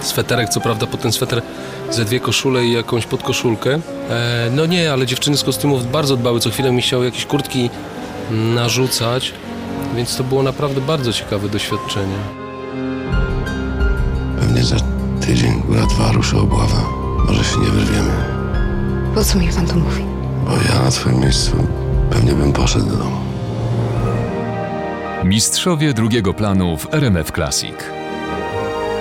sweterek, 0.02 0.50
co 0.50 0.62
prawda 0.62 0.88
po 0.88 0.98
ten 0.98 1.12
sweter 1.12 1.42
ze 1.90 2.06
dwie 2.06 2.20
koszule 2.20 2.66
i 2.66 2.72
jakąś 2.74 3.06
podkoszulkę. 3.06 3.80
E, 4.10 4.50
no 4.56 4.66
nie, 4.66 4.94
ale 4.94 5.06
dziewczyny 5.06 5.38
z 5.38 5.44
kostiumów 5.44 5.92
bardzo 5.92 6.18
dbały, 6.18 6.40
co 6.40 6.50
chwilę 6.50 6.72
mi 6.72 6.82
chciały 6.82 7.06
jakieś 7.06 7.26
kurtki 7.26 7.70
narzucać, 8.32 9.34
więc 9.96 10.18
to 10.18 10.24
było 10.24 10.44
naprawdę 10.44 10.82
bardzo 10.82 11.14
ciekawe 11.14 11.50
doświadczenie. 11.50 12.16
Pewnie 14.40 14.64
za 14.64 14.76
tydzień, 15.22 15.62
góra 15.62 15.86
dwa 15.86 16.12
ruszy 16.12 16.38
obława. 16.38 16.84
Może 17.28 17.44
się 17.44 17.60
nie 17.60 17.68
wyrwiemy. 17.70 18.12
Po 19.16 19.24
co 19.24 19.40
mi 19.40 19.48
pan 19.48 19.68
to 19.68 19.76
mówi? 19.76 20.04
Bo 20.46 20.52
ja 20.52 20.84
na 20.84 20.92
twoim 20.92 21.20
miejscu 21.20 21.52
pewnie 22.10 22.34
bym 22.34 22.54
poszedł 22.54 22.86
do 22.86 22.96
domu. 22.96 23.18
Mistrzowie 25.24 25.94
drugiego 25.94 26.34
planu 26.34 26.78
w 26.78 26.94
RMF 26.94 27.32
Classic. 27.32 27.76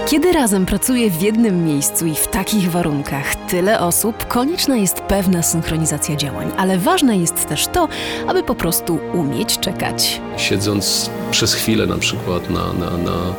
Kiedy 0.06 0.32
razem 0.32 0.66
pracuje 0.66 1.10
w 1.10 1.22
jednym 1.22 1.64
miejscu 1.64 2.06
i 2.06 2.14
w 2.14 2.26
takich 2.26 2.70
warunkach 2.70 3.34
tyle 3.34 3.80
osób, 3.80 4.26
konieczna 4.28 4.76
jest 4.76 5.00
pewna 5.00 5.42
synchronizacja 5.42 6.16
działań, 6.16 6.52
ale 6.56 6.78
ważne 6.78 7.16
jest 7.16 7.48
też 7.48 7.66
to, 7.66 7.88
aby 8.26 8.42
po 8.42 8.54
prostu 8.54 8.98
umieć 9.12 9.58
czekać. 9.58 10.20
Siedząc 10.36 11.10
przez 11.30 11.54
chwilę 11.54 11.86
na 11.86 11.98
przykład 11.98 12.50
na, 12.50 12.72
na, 12.72 12.90
na, 12.96 13.34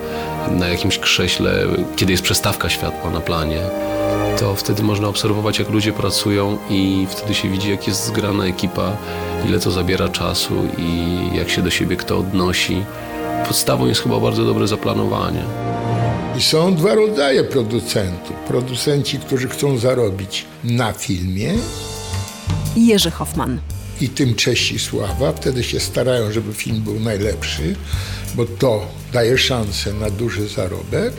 na 0.51 0.67
jakimś 0.67 0.99
krześle, 0.99 1.53
kiedy 1.95 2.11
jest 2.11 2.23
przestawka 2.23 2.69
światła 2.69 3.11
na 3.11 3.21
planie, 3.21 3.61
to 4.39 4.55
wtedy 4.55 4.83
można 4.83 5.07
obserwować, 5.07 5.59
jak 5.59 5.69
ludzie 5.69 5.93
pracują 5.93 6.57
i 6.69 7.07
wtedy 7.09 7.33
się 7.33 7.49
widzi, 7.49 7.69
jak 7.71 7.87
jest 7.87 8.05
zgrana 8.05 8.45
ekipa, 8.45 8.97
ile 9.47 9.59
to 9.59 9.71
zabiera 9.71 10.09
czasu 10.09 10.53
i 10.77 11.19
jak 11.33 11.49
się 11.49 11.61
do 11.61 11.69
siebie 11.69 11.95
kto 11.95 12.17
odnosi. 12.17 12.85
Podstawą 13.47 13.85
jest 13.85 14.01
chyba 14.01 14.19
bardzo 14.19 14.45
dobre 14.45 14.67
zaplanowanie. 14.67 15.43
I 16.37 16.41
są 16.41 16.75
dwa 16.75 16.95
rodzaje 16.95 17.43
producentów. 17.43 18.35
Producenci, 18.47 19.19
którzy 19.19 19.47
chcą 19.49 19.77
zarobić 19.77 20.45
na 20.63 20.93
filmie 20.93 21.53
Jerzy 22.75 23.11
Hoffman. 23.11 23.59
i 24.01 24.09
tym 24.09 24.35
cześć 24.35 24.71
i 24.71 24.79
sława. 24.79 25.33
Wtedy 25.33 25.63
się 25.63 25.79
starają, 25.79 26.31
żeby 26.31 26.53
film 26.53 26.81
był 26.81 26.99
najlepszy, 26.99 27.75
bo 28.35 28.45
to 28.45 28.87
daje 29.13 29.37
szansę 29.37 29.93
na 29.93 30.09
duży 30.09 30.47
zarobek. 30.47 31.13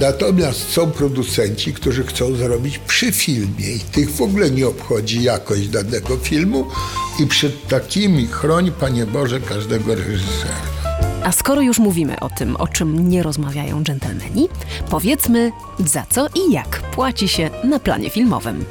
Natomiast 0.00 0.72
są 0.72 0.90
producenci, 0.90 1.72
którzy 1.72 2.04
chcą 2.04 2.34
zarobić 2.36 2.78
przy 2.78 3.12
filmie 3.12 3.70
i 3.76 3.80
tych 3.80 4.10
w 4.10 4.22
ogóle 4.22 4.50
nie 4.50 4.68
obchodzi 4.68 5.22
jakość 5.22 5.68
danego 5.68 6.16
filmu 6.16 6.66
i 7.20 7.26
przed 7.26 7.68
takimi 7.68 8.26
chroń, 8.26 8.72
Panie 8.80 9.06
Boże, 9.06 9.40
każdego 9.40 9.94
reżysera. 9.94 11.05
A 11.26 11.32
skoro 11.32 11.60
już 11.60 11.78
mówimy 11.78 12.20
o 12.20 12.28
tym, 12.28 12.56
o 12.56 12.68
czym 12.68 13.08
nie 13.08 13.22
rozmawiają 13.22 13.82
dżentelmeni, 13.82 14.48
powiedzmy 14.90 15.52
za 15.78 16.06
co 16.10 16.26
i 16.26 16.52
jak 16.52 16.80
płaci 16.80 17.28
się 17.28 17.50
na 17.64 17.78
planie 17.78 18.10
filmowym. 18.10 18.64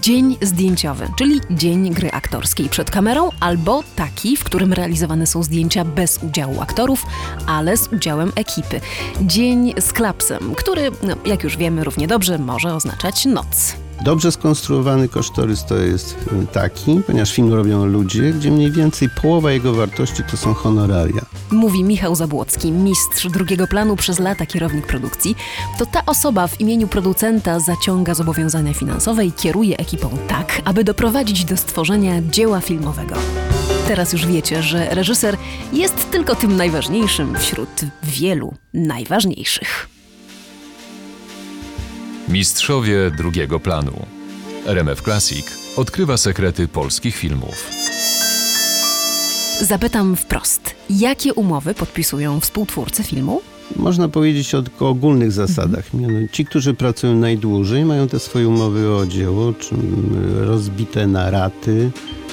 Dzień 0.00 0.36
zdjęciowy, 0.42 1.08
czyli 1.18 1.40
dzień 1.50 1.90
gry 1.90 2.10
aktorskiej 2.10 2.68
przed 2.68 2.90
kamerą, 2.90 3.30
albo 3.40 3.82
taki, 3.96 4.36
w 4.36 4.44
którym 4.44 4.72
realizowane 4.72 5.26
są 5.26 5.42
zdjęcia 5.42 5.84
bez 5.84 6.22
udziału 6.22 6.60
aktorów, 6.60 7.06
ale 7.46 7.76
z 7.76 7.92
udziałem 7.92 8.32
ekipy. 8.36 8.80
Dzień 9.20 9.74
z 9.80 9.92
klapsem, 9.92 10.54
który, 10.54 10.90
no, 11.02 11.14
jak 11.26 11.44
już 11.44 11.56
wiemy 11.56 11.84
równie 11.84 12.06
dobrze, 12.06 12.38
może 12.38 12.74
oznaczać 12.74 13.24
noc. 13.26 13.85
Dobrze 14.04 14.32
skonstruowany 14.32 15.08
kosztorys 15.08 15.64
to 15.64 15.76
jest 15.76 16.16
y, 16.42 16.46
taki, 16.46 17.00
ponieważ 17.06 17.32
film 17.32 17.54
robią 17.54 17.86
ludzie, 17.86 18.32
gdzie 18.32 18.50
mniej 18.50 18.72
więcej 18.72 19.08
połowa 19.22 19.52
jego 19.52 19.72
wartości 19.72 20.22
to 20.30 20.36
są 20.36 20.54
honoraria. 20.54 21.26
Mówi 21.50 21.84
Michał 21.84 22.14
Zabłocki, 22.14 22.72
mistrz 22.72 23.26
drugiego 23.26 23.66
planu 23.66 23.96
przez 23.96 24.18
lata 24.18 24.46
kierownik 24.46 24.86
produkcji. 24.86 25.36
To 25.78 25.86
ta 25.86 26.06
osoba 26.06 26.46
w 26.46 26.60
imieniu 26.60 26.88
producenta 26.88 27.60
zaciąga 27.60 28.14
zobowiązania 28.14 28.74
finansowe 28.74 29.26
i 29.26 29.32
kieruje 29.32 29.76
ekipą 29.76 30.08
tak, 30.28 30.62
aby 30.64 30.84
doprowadzić 30.84 31.44
do 31.44 31.56
stworzenia 31.56 32.22
dzieła 32.22 32.60
filmowego. 32.60 33.14
Teraz 33.88 34.12
już 34.12 34.26
wiecie, 34.26 34.62
że 34.62 34.94
reżyser 34.94 35.36
jest 35.72 36.10
tylko 36.10 36.34
tym 36.34 36.56
najważniejszym 36.56 37.38
wśród 37.38 37.80
wielu 38.02 38.54
najważniejszych. 38.74 39.95
Mistrzowie 42.28 43.10
drugiego 43.16 43.60
planu. 43.60 44.06
RMF 44.66 45.02
Classic 45.02 45.46
odkrywa 45.76 46.16
sekrety 46.16 46.68
polskich 46.68 47.16
filmów. 47.16 47.70
Zapytam 49.60 50.16
wprost, 50.16 50.74
jakie 50.90 51.34
umowy 51.34 51.74
podpisują 51.74 52.40
współtwórcy 52.40 53.02
filmu? 53.02 53.40
Można 53.76 54.08
powiedzieć 54.08 54.54
o 54.54 54.62
tylko 54.62 54.88
ogólnych 54.88 55.32
zasadach. 55.32 55.94
Mianowicie 55.94 56.32
Ci, 56.32 56.44
którzy 56.44 56.74
pracują 56.74 57.16
najdłużej, 57.16 57.84
mają 57.84 58.08
te 58.08 58.18
swoje 58.18 58.48
umowy 58.48 58.94
o 58.94 59.06
dzieło 59.06 59.52
czy, 59.52 59.74
y, 59.74 60.44
rozbite 60.44 61.06
na 61.06 61.30
raty, 61.30 61.90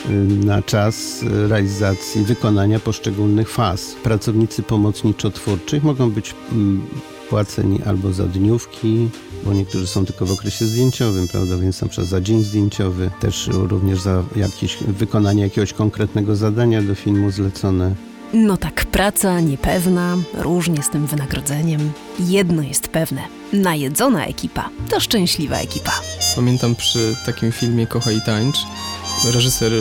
y, 0.10 0.14
na 0.46 0.62
czas 0.62 1.24
y, 1.24 1.48
realizacji, 1.48 2.24
wykonania 2.24 2.80
poszczególnych 2.80 3.50
faz. 3.50 3.96
Pracownicy 4.04 4.64
pomocniczo-twórczych 4.64 5.84
mogą 5.84 6.12
być 6.12 6.36
mm, 6.52 6.82
płaceni 7.30 7.80
albo 7.86 8.14
za 8.14 8.26
dniówki, 8.26 9.10
bo 9.46 9.54
niektórzy 9.54 9.88
są 9.88 10.06
tylko 10.06 10.26
w 10.26 10.32
okresie 10.32 10.66
zdjęciowym, 10.66 11.28
prawda, 11.28 11.58
więc 11.58 11.82
na 11.82 11.88
przykład 11.88 12.08
za 12.08 12.22
dzień 12.22 12.44
zdjęciowy, 12.44 13.12
też 13.20 13.50
również 13.54 14.02
za 14.02 14.24
jakieś 14.36 14.78
wykonanie 14.78 15.44
jakiegoś 15.44 15.74
konkretnego 15.74 16.36
zadania 16.36 16.82
do 16.82 16.96
filmu 16.96 17.32
zlecone. 17.32 17.96
No 18.34 18.58
tak, 18.58 18.86
praca 18.86 19.40
niepewna, 19.40 20.18
różnie 20.34 20.84
z 20.84 20.90
tym 20.90 21.06
wynagrodzeniem. 21.08 21.92
Jedno 22.20 22.62
jest 22.62 22.88
pewne: 22.88 23.22
najedzona 23.54 24.26
ekipa 24.26 24.70
to 24.90 25.00
szczęśliwa 25.00 25.58
ekipa. 25.58 25.92
Pamiętam 26.36 26.76
przy 26.76 27.16
takim 27.26 27.52
filmie 27.52 27.88
Kochaj 27.88 28.18
i 28.18 28.22
tańcz, 28.22 28.58
reżyser 29.34 29.72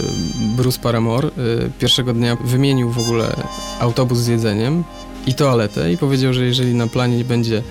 Bruce 0.57 0.79
Paramore 0.81 1.29
y, 1.29 1.31
pierwszego 1.79 2.13
dnia 2.13 2.37
wymienił 2.37 2.91
w 2.91 2.99
ogóle 2.99 3.37
autobus 3.81 4.19
z 4.19 4.27
jedzeniem 4.27 4.85
i 5.27 5.35
toaletę 5.35 5.93
i 5.93 5.99
powiedział, 5.99 6.33
że 6.33 6.45
jeżeli 6.45 6.75
na 6.75 6.87
planie 6.87 7.17
nie 7.17 7.25
będzie 7.25 7.63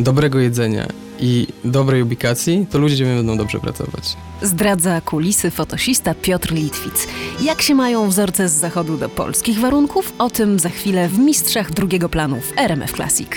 dobrego 0.00 0.38
jedzenia 0.38 0.86
i 1.20 1.46
dobrej 1.64 2.02
ubikacji, 2.02 2.66
to 2.70 2.78
ludzie 2.78 3.04
będą 3.04 3.36
dobrze 3.36 3.60
pracować. 3.60 4.16
Zdradza 4.42 5.00
kulisy 5.00 5.50
fotosista 5.50 6.14
Piotr 6.14 6.52
Litwic. 6.52 7.08
Jak 7.42 7.62
się 7.62 7.74
mają 7.74 8.08
wzorce 8.08 8.48
z 8.48 8.52
zachodu 8.52 8.96
do 8.96 9.08
polskich 9.08 9.58
warunków? 9.58 10.12
O 10.18 10.30
tym 10.30 10.58
za 10.58 10.68
chwilę 10.68 11.08
w 11.08 11.18
Mistrzach 11.18 11.70
drugiego 11.70 12.08
planu 12.08 12.40
w 12.40 12.58
RMF 12.58 12.92
Classic. 12.92 13.28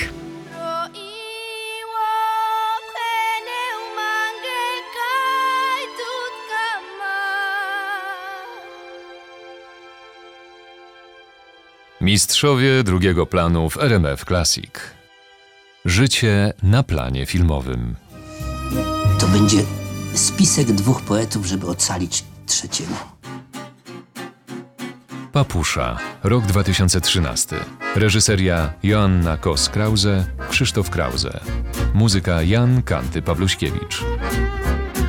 Mistrzowie 12.01 12.83
drugiego 12.83 13.25
planu 13.25 13.69
w 13.69 13.77
RMF 13.77 14.25
Classic. 14.25 14.99
Życie 15.89 16.53
na 16.63 16.84
planie 16.84 17.25
filmowym. 17.25 17.96
To 19.19 19.27
będzie 19.27 19.58
spisek 20.13 20.72
dwóch 20.72 21.01
poetów, 21.01 21.46
żeby 21.46 21.67
ocalić 21.67 22.24
trzeciego. 22.46 22.93
Papusza, 25.31 25.98
rok 26.24 26.46
2013. 26.46 27.55
Reżyseria 27.96 28.74
Joanna 28.84 29.38
Kos-Krause, 29.38 30.25
Krzysztof 30.50 30.89
Krause. 30.89 31.39
Muzyka 31.93 32.43
Jan 32.43 32.81
Kanty 32.81 33.22
Pawluśkiewicz. 33.22 34.03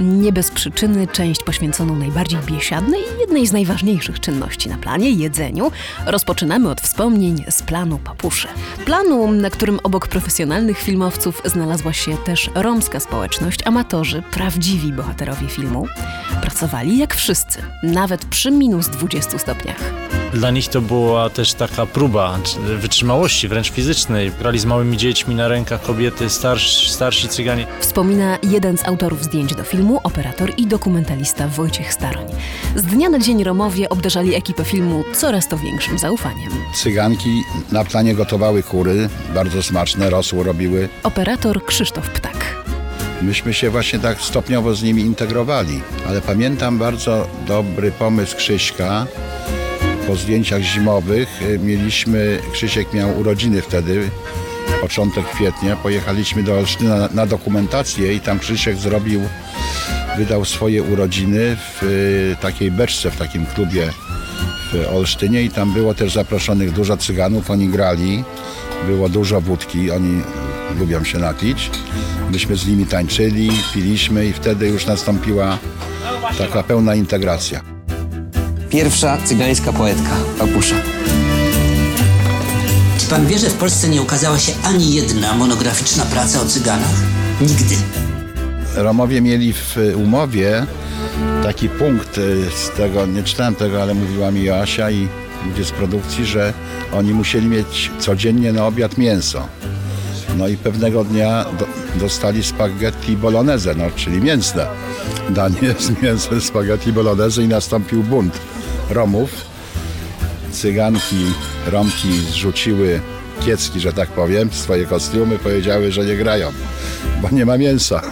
Nie 0.00 0.32
bez 0.32 0.50
przyczyny 0.50 1.06
część 1.06 1.42
poświęconą 1.42 1.96
najbardziej 1.96 2.38
biesiadnej 2.46 3.00
i 3.00 3.20
jednej 3.20 3.46
z 3.46 3.52
najważniejszych 3.52 4.20
czynności 4.20 4.68
na 4.68 4.76
planie 4.76 5.10
jedzeniu 5.10 5.72
rozpoczynamy 6.06 6.70
od 6.70 6.80
wspomnień 6.80 7.44
z 7.50 7.62
planu 7.62 7.98
Papuszy. 7.98 8.48
Planu, 8.84 9.32
na 9.32 9.50
którym 9.50 9.80
obok 9.82 10.08
profesjonalnych 10.08 10.78
filmowców 10.78 11.42
znalazła 11.44 11.92
się 11.92 12.16
też 12.16 12.50
romska 12.54 13.00
społeczność, 13.00 13.66
amatorzy, 13.66 14.22
prawdziwi 14.30 14.92
bohaterowie 14.92 15.48
filmu. 15.48 15.86
Pracowali 16.40 16.98
jak 16.98 17.14
wszyscy, 17.14 17.62
nawet 17.82 18.24
przy 18.24 18.50
minus 18.50 18.88
20 18.88 19.38
stopniach. 19.38 20.19
Dla 20.34 20.50
nich 20.50 20.68
to 20.68 20.80
była 20.80 21.30
też 21.30 21.54
taka 21.54 21.86
próba 21.86 22.38
wytrzymałości, 22.80 23.48
wręcz 23.48 23.70
fizycznej. 23.70 24.32
Grali 24.38 24.58
z 24.58 24.64
małymi 24.64 24.96
dziećmi 24.96 25.34
na 25.34 25.48
rękach 25.48 25.82
kobiety, 25.82 26.30
starsi, 26.30 26.90
starsi 26.90 27.28
cyganie. 27.28 27.66
Wspomina 27.80 28.38
jeden 28.42 28.78
z 28.78 28.84
autorów 28.84 29.24
zdjęć 29.24 29.54
do 29.54 29.64
filmu, 29.64 30.00
operator 30.04 30.52
i 30.56 30.66
dokumentalista 30.66 31.48
Wojciech 31.48 31.92
Staroń. 31.92 32.26
Z 32.76 32.82
dnia 32.82 33.08
na 33.08 33.18
dzień 33.18 33.44
Romowie 33.44 33.88
obdarzali 33.88 34.34
ekipę 34.34 34.64
filmu 34.64 35.04
coraz 35.14 35.48
to 35.48 35.58
większym 35.58 35.98
zaufaniem. 35.98 36.50
Cyganki 36.74 37.42
na 37.72 37.84
planie 37.84 38.14
gotowały 38.14 38.62
kury, 38.62 39.08
bardzo 39.34 39.62
smaczne, 39.62 40.10
rosół 40.10 40.42
robiły. 40.42 40.88
Operator 41.02 41.64
Krzysztof 41.64 42.10
Ptak. 42.10 42.64
Myśmy 43.22 43.54
się 43.54 43.70
właśnie 43.70 43.98
tak 43.98 44.20
stopniowo 44.20 44.74
z 44.74 44.82
nimi 44.82 45.02
integrowali, 45.02 45.80
ale 46.08 46.20
pamiętam 46.20 46.78
bardzo 46.78 47.26
dobry 47.46 47.92
pomysł 47.92 48.36
Krzyśka. 48.36 49.06
Po 50.06 50.16
zdjęciach 50.16 50.62
zimowych 50.62 51.42
y, 51.42 51.58
mieliśmy, 51.58 52.38
Krzysiek 52.52 52.92
miał 52.92 53.18
urodziny 53.18 53.62
wtedy, 53.62 54.10
początek 54.80 55.26
kwietnia, 55.26 55.76
pojechaliśmy 55.76 56.42
do 56.42 56.54
Olsztyna 56.54 57.08
na, 57.14 57.26
dokumentację 57.26 58.14
i 58.14 58.20
tam 58.20 58.38
Krzysiek 58.38 58.76
zrobił, 58.76 59.20
wydał 60.16 60.44
swoje 60.44 60.82
urodziny 60.82 61.56
w 61.56 61.82
y, 61.82 62.36
takiej 62.40 62.70
beczce, 62.70 63.10
w 63.10 63.16
takim 63.16 63.46
klubie 63.46 63.90
w 64.72 64.94
Olsztynie 64.94 65.42
i 65.42 65.50
tam 65.50 65.72
było 65.72 65.94
też 65.94 66.12
zaproszonych 66.12 66.72
dużo 66.72 66.96
cyganów, 66.96 67.50
oni 67.50 67.68
grali, 67.68 68.24
było 68.86 69.08
dużo 69.08 69.40
wódki, 69.40 69.90
oni 69.90 70.22
lubią 70.78 71.04
się 71.04 71.18
napić. 71.18 71.70
Myśmy 72.30 72.56
z 72.56 72.66
nimi 72.66 72.86
tańczyli, 72.86 73.50
piliśmy 73.74 74.26
i 74.26 74.32
wtedy 74.32 74.68
już 74.68 74.86
nastąpiła 74.86 75.58
taka 76.38 76.62
pełna 76.62 76.94
integracja. 76.94 77.69
Pierwsza 78.70 79.18
cygańska 79.24 79.72
poetka, 79.72 80.16
Papusza. 80.38 80.74
Czy 82.98 83.06
pan 83.06 83.26
wie, 83.26 83.38
że 83.38 83.50
w 83.50 83.54
Polsce 83.54 83.88
nie 83.88 84.02
ukazała 84.02 84.38
się 84.38 84.52
ani 84.64 84.94
jedna 84.94 85.34
monograficzna 85.34 86.04
praca 86.04 86.40
o 86.40 86.44
cyganach? 86.44 86.94
Nigdy. 87.40 87.74
Romowie 88.74 89.20
mieli 89.20 89.52
w 89.52 89.76
umowie 89.96 90.66
taki 91.42 91.68
punkt 91.68 92.18
y, 92.18 92.44
z 92.56 92.76
tego, 92.76 93.06
nie 93.06 93.22
czytałem 93.22 93.54
tego, 93.54 93.82
ale 93.82 93.94
mówiła 93.94 94.30
mi 94.30 94.44
Joasia 94.44 94.90
i 94.90 95.08
ludzie 95.46 95.64
z 95.64 95.70
produkcji, 95.70 96.26
że 96.26 96.52
oni 96.92 97.14
musieli 97.14 97.46
mieć 97.46 97.90
codziennie 97.98 98.52
na 98.52 98.66
obiad 98.66 98.98
mięso. 98.98 99.48
No 100.38 100.48
i 100.48 100.56
pewnego 100.56 101.04
dnia 101.04 101.44
do, 101.58 101.66
dostali 102.00 102.44
spaghetti 102.44 103.16
bolognese, 103.16 103.74
no, 103.74 103.84
czyli 103.96 104.20
mięsne 104.20 104.66
danie 105.30 105.74
z 105.78 106.02
mięsem 106.02 106.40
spaghetti 106.40 106.92
bolognese 106.92 107.42
i 107.42 107.48
nastąpił 107.48 108.02
bunt 108.02 108.38
Romów. 108.90 109.30
Cyganki, 110.52 111.24
Romki 111.66 112.20
zrzuciły 112.20 113.00
kiecki, 113.40 113.80
że 113.80 113.92
tak 113.92 114.08
powiem, 114.08 114.52
swoje 114.52 114.86
kostiumy, 114.86 115.38
powiedziały, 115.38 115.92
że 115.92 116.04
nie 116.04 116.16
grają, 116.16 116.52
bo 117.22 117.28
nie 117.30 117.46
ma 117.46 117.58
mięsa. 117.58 118.02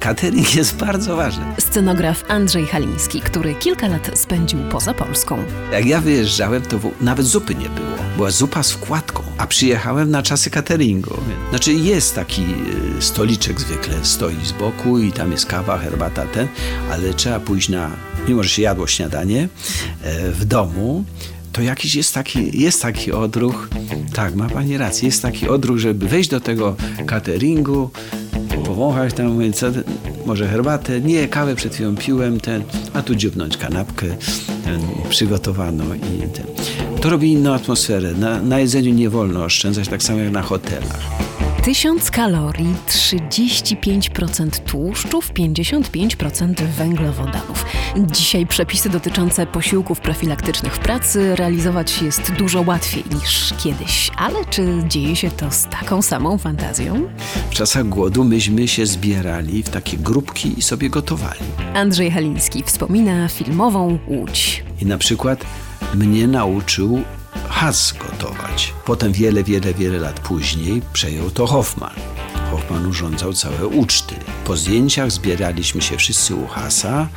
Catering 0.00 0.54
jest 0.54 0.76
bardzo 0.76 1.16
ważny. 1.16 1.44
Scenograf 1.58 2.24
Andrzej 2.28 2.66
Haliński, 2.66 3.20
który 3.20 3.54
kilka 3.54 3.88
lat 3.88 4.10
spędził 4.14 4.58
poza 4.70 4.94
Polską. 4.94 5.44
Jak 5.72 5.86
ja 5.86 6.00
wyjeżdżałem, 6.00 6.62
to 6.62 6.78
nawet 7.00 7.26
zupy 7.26 7.54
nie 7.54 7.68
było. 7.68 7.96
Była 8.16 8.30
zupa 8.30 8.62
z 8.62 8.72
wkładką, 8.72 9.22
a 9.38 9.46
przyjechałem 9.46 10.10
na 10.10 10.22
czasy 10.22 10.50
cateringu. 10.50 11.16
Znaczy 11.50 11.72
jest 11.72 12.14
taki 12.14 12.42
e, 12.42 13.02
stoliczek 13.02 13.60
zwykle, 13.60 13.94
stoi 14.04 14.44
z 14.44 14.52
boku 14.52 14.98
i 14.98 15.12
tam 15.12 15.32
jest 15.32 15.46
kawa, 15.46 15.78
herbata, 15.78 16.26
ten, 16.26 16.48
ale 16.90 17.14
trzeba 17.14 17.40
pójść 17.40 17.68
na, 17.68 17.90
mimo 18.28 18.42
że 18.42 18.48
się 18.48 18.62
jadło 18.62 18.86
śniadanie 18.86 19.48
e, 20.02 20.30
w 20.30 20.44
domu, 20.44 21.04
to 21.52 21.62
jakiś 21.62 21.94
jest 21.94 22.14
taki, 22.14 22.60
jest 22.62 22.82
taki 22.82 23.12
odruch, 23.12 23.68
tak, 24.12 24.34
ma 24.34 24.48
pani 24.48 24.78
rację, 24.78 25.06
jest 25.06 25.22
taki 25.22 25.48
odruch, 25.48 25.78
żeby 25.78 26.08
wejść 26.08 26.30
do 26.30 26.40
tego 26.40 26.76
cateringu, 27.06 27.90
powąchać 28.64 29.14
tam, 29.14 29.52
co, 29.52 29.66
może 30.26 30.48
herbatę, 30.48 31.00
nie, 31.00 31.28
kawę 31.28 31.54
przed 31.56 31.74
chwilą 31.74 31.96
piłem, 31.96 32.40
ten, 32.40 32.62
a 32.94 33.02
tu 33.02 33.14
dziubnąć 33.14 33.56
kanapkę 33.56 34.06
ten, 34.64 34.80
przygotowano 35.08 35.84
i 35.94 36.28
ten. 36.28 36.46
To 37.00 37.10
robi 37.10 37.32
inną 37.32 37.54
atmosferę. 37.54 38.12
Na, 38.12 38.42
na 38.42 38.58
jedzeniu 38.58 38.94
nie 38.94 39.10
wolno 39.10 39.44
oszczędzać, 39.44 39.88
tak 39.88 40.02
samo 40.02 40.18
jak 40.18 40.32
na 40.32 40.42
hotelach. 40.42 41.25
1000 41.66 42.10
kalorii, 42.10 42.74
35% 42.88 44.48
tłuszczów, 44.58 45.32
55% 45.32 46.54
węglowodanów. 46.66 47.64
Dzisiaj 47.96 48.46
przepisy 48.46 48.88
dotyczące 48.88 49.46
posiłków 49.46 50.00
profilaktycznych 50.00 50.74
w 50.74 50.78
pracy 50.78 51.36
realizować 51.36 52.02
jest 52.02 52.32
dużo 52.32 52.62
łatwiej 52.66 53.04
niż 53.20 53.54
kiedyś. 53.64 54.10
Ale 54.16 54.44
czy 54.50 54.82
dzieje 54.88 55.16
się 55.16 55.30
to 55.30 55.50
z 55.50 55.64
taką 55.64 56.02
samą 56.02 56.38
fantazją? 56.38 57.08
W 57.50 57.54
czasach 57.54 57.88
głodu 57.88 58.24
myśmy 58.24 58.68
się 58.68 58.86
zbierali 58.86 59.62
w 59.62 59.68
takie 59.68 59.96
grupki 59.96 60.58
i 60.58 60.62
sobie 60.62 60.90
gotowali. 60.90 61.40
Andrzej 61.74 62.10
Haliński 62.10 62.62
wspomina 62.62 63.28
filmową 63.28 63.98
Łódź. 64.08 64.64
I 64.82 64.86
na 64.86 64.98
przykład 64.98 65.44
mnie 65.94 66.26
nauczył 66.28 67.02
Has 67.48 67.94
gotować. 67.98 68.74
Potem 68.84 69.12
wiele, 69.12 69.44
wiele, 69.44 69.74
wiele 69.74 69.98
lat 69.98 70.20
później 70.20 70.82
przejął 70.92 71.30
to 71.30 71.46
Hoffman. 71.46 71.94
Hoffman 72.56 72.86
urządzał 72.86 73.32
całe 73.32 73.66
uczty. 73.66 74.14
Po 74.44 74.56
zdjęciach 74.56 75.10
zbieraliśmy 75.10 75.82
się 75.82 75.96
wszyscy 75.96 76.34
u 76.34 76.46
Hasa. 76.46 77.08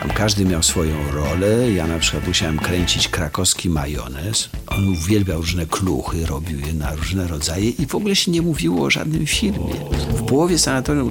Tam 0.00 0.10
każdy 0.10 0.44
miał 0.44 0.62
swoją 0.62 0.94
rolę. 1.12 1.72
Ja 1.72 1.86
na 1.86 1.98
przykład 1.98 2.26
musiałem 2.26 2.58
kręcić 2.58 3.08
krakowski 3.08 3.70
majonez. 3.70 4.48
On 4.66 4.88
uwielbiał 4.88 5.40
różne 5.40 5.66
kluchy, 5.66 6.26
robił 6.26 6.60
je 6.60 6.72
na 6.74 6.94
różne 6.94 7.28
rodzaje 7.28 7.70
i 7.70 7.86
w 7.86 7.94
ogóle 7.94 8.16
się 8.16 8.30
nie 8.30 8.42
mówiło 8.42 8.86
o 8.86 8.90
żadnym 8.90 9.26
filmie. 9.26 9.74
W 10.08 10.22
połowie 10.22 10.58
sanatorium 10.58 11.10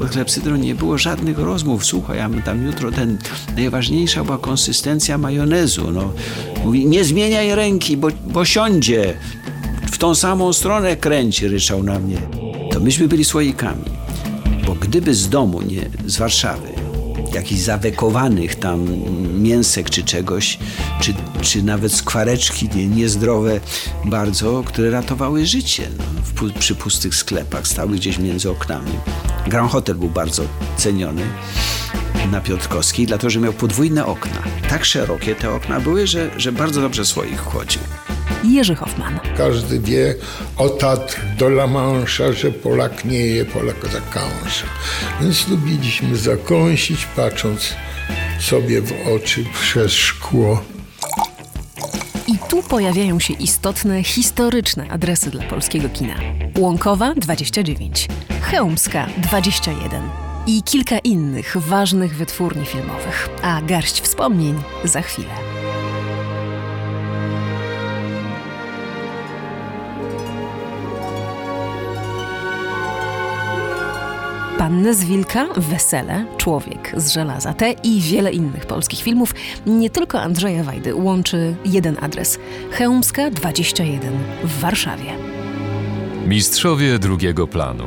pod 0.00 0.10
klepsydrą 0.10 0.56
nie 0.56 0.74
było 0.74 0.98
żadnych 0.98 1.38
rozmów. 1.38 1.84
Słuchaj, 1.84 2.20
a 2.20 2.28
my 2.28 2.42
tam 2.42 2.66
jutro 2.66 2.92
ten... 2.92 3.18
Najważniejsza 3.56 4.24
była 4.24 4.38
konsystencja 4.38 5.18
majonezu. 5.18 5.90
No, 5.90 6.12
mówi, 6.64 6.86
nie 6.86 7.04
zmieniaj 7.04 7.54
ręki, 7.54 7.96
bo, 7.96 8.08
bo 8.26 8.44
siądzie. 8.44 9.14
W 9.92 9.98
tą 9.98 10.14
samą 10.14 10.52
stronę 10.52 10.96
kręci, 10.96 11.48
ryczał 11.48 11.82
na 11.82 11.98
mnie. 11.98 12.49
Myśmy 12.80 13.08
byli 13.08 13.24
słoikami. 13.24 13.84
Bo 14.66 14.74
gdyby 14.74 15.14
z 15.14 15.28
domu, 15.28 15.62
nie, 15.62 15.90
z 16.06 16.18
Warszawy, 16.18 16.68
jakichś 17.34 17.60
zawekowanych 17.60 18.54
tam 18.54 18.86
mięsek 19.42 19.90
czy 19.90 20.02
czegoś, 20.04 20.58
czy, 21.00 21.14
czy 21.40 21.62
nawet 21.62 21.92
skwareczki 21.92 22.68
nie, 22.74 22.86
niezdrowe 22.86 23.60
bardzo, 24.04 24.62
które 24.66 24.90
ratowały 24.90 25.46
życie 25.46 25.88
no, 25.98 26.04
w, 26.24 26.58
przy 26.58 26.74
pustych 26.74 27.14
sklepach, 27.14 27.68
stały 27.68 27.96
gdzieś 27.96 28.18
między 28.18 28.50
oknami. 28.50 28.92
Grand 29.46 29.70
Hotel 29.70 29.94
był 29.94 30.08
bardzo 30.08 30.42
ceniony 30.76 31.22
na 32.30 32.40
Piotrkowskiej, 32.40 33.06
dlatego 33.06 33.30
że 33.30 33.40
miał 33.40 33.52
podwójne 33.52 34.06
okna. 34.06 34.42
Tak 34.68 34.84
szerokie 34.84 35.34
te 35.34 35.50
okna 35.50 35.80
były, 35.80 36.06
że, 36.06 36.30
że 36.36 36.52
bardzo 36.52 36.80
dobrze 36.80 37.04
swoich 37.04 37.42
wchodził. 37.42 37.80
Jerzy 38.44 38.74
Hoffman. 38.74 39.20
Każdy 39.36 39.80
wie 39.80 40.14
o 40.56 40.68
Tatr 40.68 41.20
do 41.38 41.46
La 41.46 41.66
Mancha, 41.66 42.32
że 42.32 42.50
Polak 42.50 43.04
nie 43.04 43.26
je, 43.26 43.44
Polak 43.44 43.76
zakąsza. 43.92 44.66
Więc 45.20 45.48
lubiliśmy 45.48 46.16
zakąsić, 46.16 47.06
patrząc 47.16 47.74
sobie 48.40 48.82
w 48.82 48.92
oczy 49.16 49.44
przez 49.60 49.92
szkło. 49.92 50.62
I 52.26 52.38
tu 52.48 52.62
pojawiają 52.62 53.20
się 53.20 53.34
istotne, 53.34 54.02
historyczne 54.04 54.88
adresy 54.90 55.30
dla 55.30 55.42
polskiego 55.42 55.88
kina. 55.88 56.14
Łąkowa 56.58 57.14
29, 57.14 58.08
Chełmska 58.42 59.06
21 59.16 60.02
i 60.46 60.62
kilka 60.62 60.98
innych 60.98 61.56
ważnych 61.56 62.16
wytwórni 62.16 62.66
filmowych. 62.66 63.28
A 63.42 63.62
garść 63.62 64.00
wspomnień 64.00 64.54
za 64.84 65.02
chwilę. 65.02 65.49
Pannę 74.60 74.94
z 74.94 75.04
Wilka, 75.04 75.48
Wesele, 75.56 76.26
Człowiek 76.38 76.92
z 76.96 77.12
Żelaza. 77.12 77.54
Te 77.54 77.72
i 77.72 78.00
wiele 78.00 78.32
innych 78.32 78.66
polskich 78.66 79.02
filmów, 79.02 79.34
nie 79.66 79.90
tylko 79.90 80.20
Andrzeja 80.20 80.64
Wajdy, 80.64 80.94
łączy 80.94 81.56
jeden 81.64 81.96
adres. 82.00 82.38
Chełmska 82.70 83.30
21 83.30 84.12
w 84.44 84.60
Warszawie. 84.60 85.12
Mistrzowie 86.26 86.98
drugiego 86.98 87.46
planu. 87.46 87.84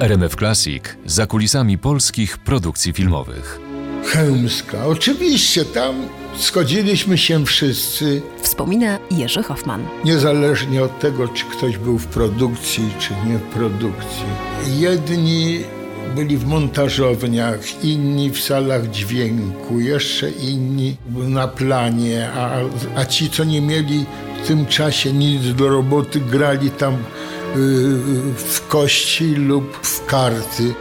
RMF 0.00 0.36
Classic 0.36 0.84
za 1.06 1.26
kulisami 1.26 1.78
polskich 1.78 2.38
produkcji 2.38 2.92
filmowych. 2.92 3.60
Chełmska. 4.04 4.86
Oczywiście 4.86 5.64
tam 5.64 5.94
schodziliśmy 6.36 7.18
się 7.18 7.46
wszyscy, 7.46 8.22
Wspomina 8.42 8.98
Jerzy 9.10 9.42
Hoffman. 9.42 9.86
niezależnie 10.04 10.82
od 10.84 10.98
tego, 10.98 11.28
czy 11.28 11.44
ktoś 11.44 11.78
był 11.78 11.98
w 11.98 12.06
produkcji, 12.06 12.90
czy 12.98 13.14
nie 13.26 13.38
w 13.38 13.42
produkcji. 13.42 14.24
Jedni 14.78 15.60
byli 16.14 16.36
w 16.36 16.46
montażowniach, 16.46 17.84
inni 17.84 18.30
w 18.30 18.40
salach 18.40 18.90
dźwięku, 18.90 19.80
jeszcze 19.80 20.30
inni 20.30 20.96
na 21.10 21.48
planie, 21.48 22.28
a, 22.36 22.50
a 22.96 23.04
ci, 23.04 23.30
co 23.30 23.44
nie 23.44 23.60
mieli 23.60 24.04
w 24.42 24.46
tym 24.46 24.66
czasie 24.66 25.12
nic 25.12 25.54
do 25.54 25.68
roboty, 25.68 26.20
grali 26.20 26.70
tam 26.70 26.92
yy, 26.94 27.00
w 28.36 28.66
kości 28.68 29.34
lub 29.34 29.76
w 29.82 30.06
karty. 30.06 30.74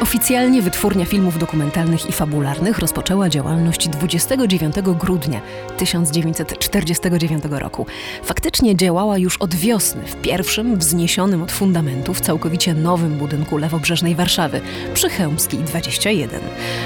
Oficjalnie 0.00 0.62
Wytwórnia 0.62 1.04
Filmów 1.04 1.38
Dokumentalnych 1.38 2.08
i 2.08 2.12
Fabularnych 2.12 2.78
rozpoczęła 2.78 3.28
działalność 3.28 3.88
29 3.88 4.74
grudnia 4.98 5.40
1949 5.76 7.44
roku. 7.50 7.86
Faktycznie 8.22 8.76
działała 8.76 9.18
już 9.18 9.36
od 9.36 9.54
wiosny 9.54 10.02
w 10.06 10.16
pierwszym 10.16 10.78
wzniesionym 10.78 11.42
od 11.42 11.52
fundamentów 11.52 12.20
całkowicie 12.20 12.74
nowym 12.74 13.18
budynku 13.18 13.56
lewobrzeżnej 13.56 14.14
Warszawy 14.14 14.60
przy 14.94 15.08
Chełmskiej 15.08 15.60
21. 15.60 16.40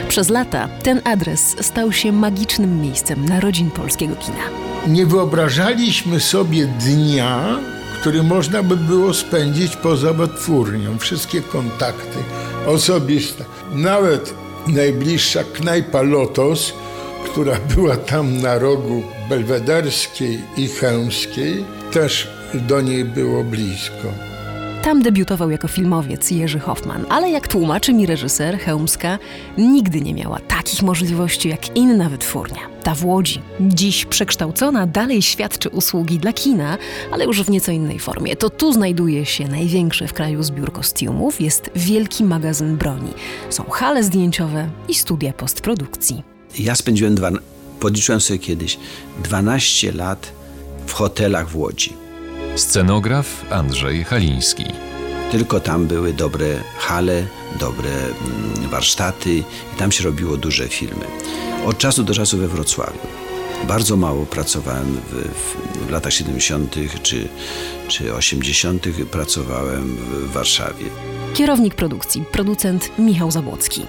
Przez 0.08 0.28
lata 0.28 0.68
ten 0.82 1.00
adres 1.04 1.56
stał 1.60 1.92
się 1.92 2.12
magicznym 2.12 2.80
miejscem 2.80 3.24
narodzin 3.24 3.70
polskiego 3.70 4.16
kina. 4.16 4.44
Nie 4.86 5.06
wyobrażaliśmy 5.06 6.20
sobie 6.20 6.66
dnia, 6.66 7.58
który 8.04 8.22
można 8.22 8.62
by 8.62 8.76
było 8.76 9.14
spędzić 9.14 9.76
poza 9.76 10.12
wytwórnią. 10.12 10.98
Wszystkie 10.98 11.42
kontakty 11.42 12.18
osobiste. 12.66 13.44
Nawet 13.72 14.34
najbliższa 14.66 15.44
knajpa 15.44 16.02
Lotos, 16.02 16.72
która 17.24 17.56
była 17.74 17.96
tam 17.96 18.40
na 18.42 18.58
rogu 18.58 19.02
Belwederskiej 19.28 20.40
i 20.56 20.68
Chełmskiej, 20.68 21.64
też 21.92 22.28
do 22.54 22.80
niej 22.80 23.04
było 23.04 23.44
blisko. 23.44 24.08
Tam 24.82 25.02
debiutował 25.02 25.50
jako 25.50 25.68
filmowiec 25.68 26.30
Jerzy 26.30 26.58
Hoffman, 26.58 27.06
ale 27.08 27.30
jak 27.30 27.48
tłumaczy 27.48 27.92
mi 27.92 28.06
reżyser, 28.06 28.58
Chełmska 28.58 29.18
nigdy 29.58 30.00
nie 30.00 30.14
miała 30.14 30.38
takich 30.38 30.82
możliwości 30.82 31.48
jak 31.48 31.76
inna 31.76 32.08
wytwórnia. 32.08 32.73
Ta 32.84 32.94
w 32.94 33.04
Łodzi, 33.04 33.40
dziś 33.60 34.04
przekształcona, 34.04 34.86
dalej 34.86 35.22
świadczy 35.22 35.68
usługi 35.68 36.18
dla 36.18 36.32
kina, 36.32 36.78
ale 37.12 37.24
już 37.24 37.42
w 37.42 37.50
nieco 37.50 37.72
innej 37.72 37.98
formie. 37.98 38.36
To 38.36 38.50
tu 38.50 38.72
znajduje 38.72 39.26
się 39.26 39.48
największy 39.48 40.08
w 40.08 40.12
kraju 40.12 40.42
zbiór 40.42 40.72
kostiumów, 40.72 41.40
jest 41.40 41.70
wielki 41.76 42.24
magazyn 42.24 42.76
broni. 42.76 43.10
Są 43.50 43.64
hale 43.70 44.04
zdjęciowe 44.04 44.68
i 44.88 44.94
studia 44.94 45.32
postprodukcji. 45.32 46.22
Ja 46.58 46.74
spędziłem, 46.74 47.14
dwa, 47.14 47.30
podliczyłem 47.80 48.20
sobie 48.20 48.38
kiedyś, 48.38 48.78
12 49.24 49.92
lat 49.92 50.32
w 50.86 50.92
hotelach 50.92 51.48
w 51.48 51.56
Łodzi. 51.56 51.92
Scenograf 52.56 53.44
Andrzej 53.50 54.04
Haliński. 54.04 54.64
Tylko 55.32 55.60
tam 55.60 55.86
były 55.86 56.12
dobre 56.12 56.46
hale, 56.78 57.26
dobre 57.60 57.90
mm, 57.90 58.70
warsztaty 58.70 59.34
i 59.34 59.44
tam 59.78 59.92
się 59.92 60.04
robiło 60.04 60.36
duże 60.36 60.68
filmy. 60.68 61.04
Od 61.64 61.78
czasu 61.78 62.02
do 62.02 62.14
czasu 62.14 62.38
we 62.38 62.48
Wrocławiu. 62.48 62.98
Bardzo 63.68 63.96
mało 63.96 64.26
pracowałem 64.26 65.00
w, 65.10 65.14
w, 65.14 65.86
w 65.86 65.90
latach 65.90 66.12
70. 66.12 66.76
czy, 67.02 67.28
czy 67.88 68.14
80. 68.14 68.86
pracowałem 69.10 69.96
w 69.96 70.32
Warszawie. 70.32 70.84
Kierownik 71.34 71.74
produkcji, 71.74 72.24
producent 72.32 72.98
Michał 72.98 73.30
Zabłocki. 73.30 73.86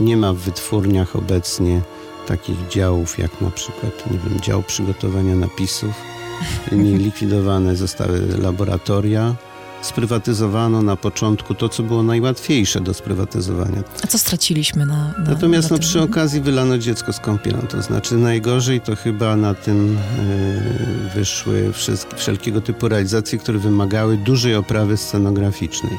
Nie 0.00 0.16
ma 0.16 0.32
w 0.32 0.36
wytwórniach 0.36 1.16
obecnie 1.16 1.80
takich 2.26 2.68
działów 2.68 3.18
jak 3.18 3.40
na 3.40 3.50
przykład, 3.50 4.10
nie 4.10 4.18
wiem, 4.18 4.40
dział 4.40 4.62
przygotowania 4.62 5.36
napisów. 5.36 5.94
Nie 6.72 6.98
likwidowane 6.98 7.76
zostały 7.76 8.26
laboratoria. 8.38 9.34
Sprywatyzowano 9.82 10.82
na 10.82 10.96
początku 10.96 11.54
to, 11.54 11.68
co 11.68 11.82
było 11.82 12.02
najłatwiejsze 12.02 12.80
do 12.80 12.94
sprywatyzowania. 12.94 13.82
A 14.04 14.06
co 14.06 14.18
straciliśmy 14.18 14.86
na, 14.86 14.94
na 14.94 15.24
Natomiast 15.28 15.70
na 15.70 15.76
no, 15.76 15.80
przy 15.80 16.00
okazji 16.00 16.40
wylano 16.40 16.78
dziecko 16.78 17.12
z 17.12 17.20
kąpielą. 17.20 17.58
To 17.58 17.82
znaczy 17.82 18.14
najgorzej 18.14 18.80
to 18.80 18.96
chyba 18.96 19.36
na 19.36 19.54
tym 19.54 19.98
e, 19.98 21.14
wyszły 21.14 21.72
wszystkie, 21.72 22.16
wszelkiego 22.16 22.60
typu 22.60 22.88
realizacje, 22.88 23.38
które 23.38 23.58
wymagały 23.58 24.16
dużej 24.16 24.54
oprawy 24.56 24.96
scenograficznej. 24.96 25.98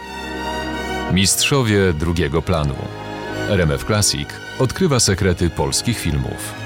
Mistrzowie 1.14 1.94
drugiego 1.94 2.42
planu. 2.42 2.76
RMF 3.50 3.86
Classic 3.86 4.28
odkrywa 4.60 5.00
sekrety 5.00 5.50
polskich 5.50 6.00
filmów. 6.00 6.63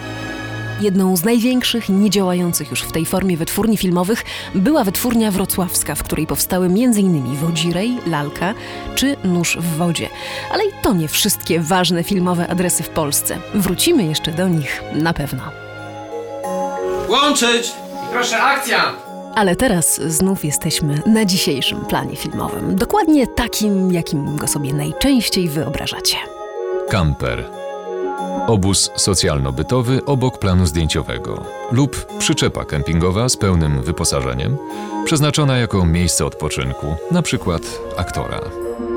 Jedną 0.81 1.17
z 1.17 1.23
największych, 1.23 1.89
niedziałających 1.89 2.69
już 2.69 2.81
w 2.81 2.91
tej 2.91 3.05
formie 3.05 3.37
wytwórni 3.37 3.77
filmowych 3.77 4.23
była 4.55 4.83
wytwórnia 4.83 5.31
wrocławska, 5.31 5.95
w 5.95 6.03
której 6.03 6.27
powstały 6.27 6.65
m.in. 6.65 7.35
Wodzirej, 7.35 7.97
Lalka 8.07 8.53
czy 8.95 9.15
Nóż 9.23 9.57
w 9.57 9.77
wodzie. 9.77 10.09
Ale 10.51 10.65
i 10.65 10.69
to 10.81 10.93
nie 10.93 11.07
wszystkie 11.07 11.59
ważne 11.59 12.03
filmowe 12.03 12.47
adresy 12.47 12.83
w 12.83 12.89
Polsce. 12.89 13.37
Wrócimy 13.55 14.03
jeszcze 14.03 14.31
do 14.31 14.47
nich 14.47 14.83
na 14.93 15.13
pewno. 15.13 15.43
Łączyć! 17.09 17.71
Proszę, 18.11 18.41
akcja! 18.41 18.93
Ale 19.35 19.55
teraz 19.55 20.01
znów 20.01 20.45
jesteśmy 20.45 21.01
na 21.05 21.25
dzisiejszym 21.25 21.85
planie 21.85 22.15
filmowym. 22.15 22.75
Dokładnie 22.75 23.27
takim, 23.27 23.91
jakim 23.91 24.35
go 24.35 24.47
sobie 24.47 24.73
najczęściej 24.73 25.49
wyobrażacie. 25.49 26.17
Kamper. 26.89 27.66
Obóz 28.47 28.91
socjalno-bytowy 28.95 30.05
obok 30.05 30.39
planu 30.39 30.65
zdjęciowego 30.65 31.45
lub 31.71 32.05
przyczepa 32.19 32.65
kempingowa 32.65 33.29
z 33.29 33.37
pełnym 33.37 33.81
wyposażeniem, 33.81 34.57
przeznaczona 35.05 35.57
jako 35.57 35.85
miejsce 35.85 36.25
odpoczynku, 36.25 36.95
na 37.11 37.21
przykład 37.21 37.61
aktora. 37.97 38.39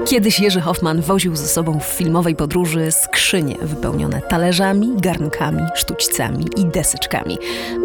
Kiedyś 0.06 0.40
Jerzy 0.40 0.60
Hoffman 0.60 1.00
woził 1.00 1.36
ze 1.36 1.48
sobą 1.48 1.80
w 1.80 1.84
filmowej 1.84 2.36
podróży 2.36 2.92
skrzynie 2.92 3.56
wypełnione 3.62 4.22
talerzami, 4.22 4.92
garnkami, 4.96 5.62
sztućcami 5.74 6.46
i 6.56 6.64
deseczkami. 6.64 7.38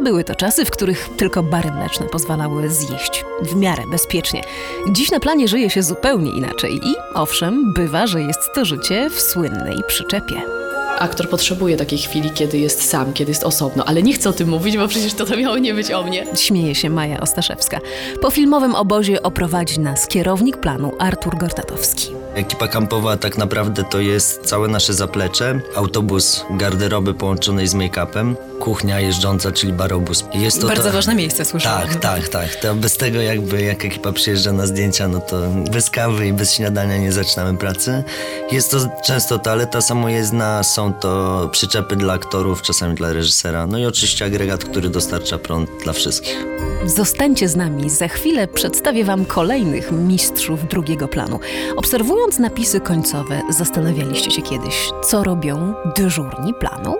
Były 0.04 0.24
to 0.24 0.36
czasy, 0.36 0.66
w 0.66 0.72
których 0.72 1.10
tylko 1.18 1.44
bary 1.44 1.72
mleczne 1.72 2.06
pozwalały 2.06 2.70
zjeść 2.70 3.26
w 3.42 3.56
miarę 3.56 3.84
bezpiecznie. 3.92 4.42
Dziś 4.92 5.12
na 5.12 5.20
planie 5.20 5.48
żyje 5.48 5.70
się 5.70 5.84
zupełnie 5.84 6.32
inaczej 6.32 6.76
i 6.84 6.96
owszem, 7.14 7.74
bywa, 7.74 8.08
że 8.08 8.22
jest 8.22 8.54
to 8.56 8.66
życie 8.66 9.10
w 9.10 9.22
słynnej 9.22 9.78
przyczepie. 9.88 10.65
Aktor 11.00 11.30
potrzebuje 11.30 11.78
takiej 11.78 12.00
chwili, 12.00 12.32
kiedy 12.32 12.58
jest 12.58 12.90
sam, 12.90 13.14
kiedy 13.14 13.32
jest 13.32 13.44
osobno, 13.44 13.86
ale 13.86 14.04
nie 14.04 14.14
chcę 14.14 14.30
o 14.30 14.34
tym 14.34 14.50
mówić, 14.50 14.78
bo 14.78 14.88
przecież 14.88 15.14
to, 15.14 15.26
to 15.26 15.38
miało 15.38 15.58
nie 15.58 15.74
być 15.74 15.92
o 15.92 16.04
mnie. 16.04 16.26
Śmieje 16.36 16.76
się 16.76 16.90
Maja 16.90 17.20
Ostaszewska. 17.20 17.80
Po 18.22 18.32
filmowym 18.32 18.76
obozie 18.76 19.24
oprowadzi 19.24 19.80
nas 19.80 20.08
kierownik 20.08 20.58
planu 20.58 20.92
Artur 21.00 21.38
Gortatowski. 21.38 22.25
Ekipa 22.36 22.68
kampowa 22.68 23.18
tak 23.18 23.38
naprawdę 23.38 23.84
to 23.84 24.00
jest 24.00 24.42
całe 24.42 24.68
nasze 24.68 24.94
zaplecze, 24.94 25.60
autobus 25.76 26.46
garderoby 26.50 27.14
połączonej 27.14 27.68
z 27.68 27.76
make-upem, 27.76 28.36
kuchnia 28.60 29.00
jeżdżąca, 29.00 29.52
czyli 29.52 29.74
barobus. 29.74 30.26
Jest 30.34 30.62
to 30.62 30.68
Bardzo 30.68 30.84
to... 30.84 30.92
ważne 30.92 31.16
miejsce, 31.16 31.46
słyszałam. 31.46 31.82
Tak, 31.88 31.96
tak, 31.96 32.28
tak. 32.28 32.56
To 32.56 32.76
bez 32.76 32.98
tego 32.98 33.22
jakby 33.22 33.62
jak 33.62 33.86
ekipa 33.86 34.12
przyjeżdża 34.12 34.52
na 34.52 34.68
zdjęcia, 34.68 35.08
no 35.08 35.20
to 35.20 35.42
bez 35.72 35.90
kawy 35.90 36.28
i 36.28 36.34
bez 36.34 36.54
śniadania 36.54 36.98
nie 36.98 37.12
zaczynamy 37.12 37.58
pracy. 37.58 38.04
Jest 38.52 38.72
to 38.72 38.78
często 39.06 39.40
toaleta 39.40 39.82
samojezdna, 39.82 40.64
są 40.64 40.94
to 40.94 41.50
przyczepy 41.52 41.96
dla 41.96 42.14
aktorów, 42.14 42.62
czasami 42.62 42.96
dla 42.96 43.14
reżysera, 43.14 43.68
no 43.68 43.78
i 43.78 43.86
oczywiście 43.86 44.26
agregat, 44.26 44.64
który 44.66 44.90
dostarcza 44.90 45.38
prąd 45.38 45.70
dla 45.84 45.94
wszystkich. 45.94 46.46
Zostańcie 46.86 47.48
z 47.48 47.56
nami, 47.56 47.90
za 47.90 48.08
chwilę 48.08 48.48
przedstawię 48.48 49.06
Wam 49.06 49.26
kolejnych 49.26 49.92
mistrzów 49.92 50.68
drugiego 50.68 51.08
planu. 51.08 51.40
Obserwując 52.26 52.52
napisy 52.52 52.80
końcowe, 52.80 53.42
zastanawialiście 53.50 54.32
się 54.32 54.42
kiedyś, 54.42 54.90
co 55.04 55.24
robią 55.24 55.74
dyżurni 55.96 56.54
planu? 56.60 56.96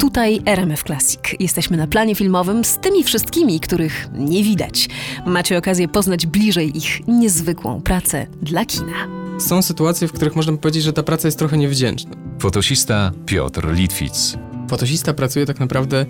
Tutaj 0.00 0.40
RMF 0.46 0.82
Classic. 0.82 1.20
Jesteśmy 1.40 1.76
na 1.76 1.86
planie 1.86 2.14
filmowym 2.14 2.64
z 2.64 2.78
tymi 2.78 3.04
wszystkimi, 3.04 3.60
których 3.60 4.08
nie 4.12 4.42
widać. 4.42 4.88
Macie 5.26 5.58
okazję 5.58 5.88
poznać 5.88 6.26
bliżej 6.26 6.76
ich 6.78 7.06
niezwykłą 7.08 7.82
pracę 7.82 8.26
dla 8.42 8.64
kina. 8.64 9.08
Są 9.38 9.62
sytuacje, 9.62 10.08
w 10.08 10.12
których 10.12 10.36
można 10.36 10.56
powiedzieć, 10.56 10.82
że 10.82 10.92
ta 10.92 11.02
praca 11.02 11.28
jest 11.28 11.38
trochę 11.38 11.58
niewdzięczna. 11.58 12.10
Fotosista 12.38 13.12
Piotr 13.26 13.72
Litwic. 13.72 14.36
Fotosista 14.68 15.14
pracuje 15.14 15.46
tak 15.46 15.60
naprawdę 15.60 16.06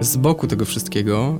z 0.00 0.16
boku 0.16 0.46
tego 0.46 0.64
wszystkiego, 0.64 1.38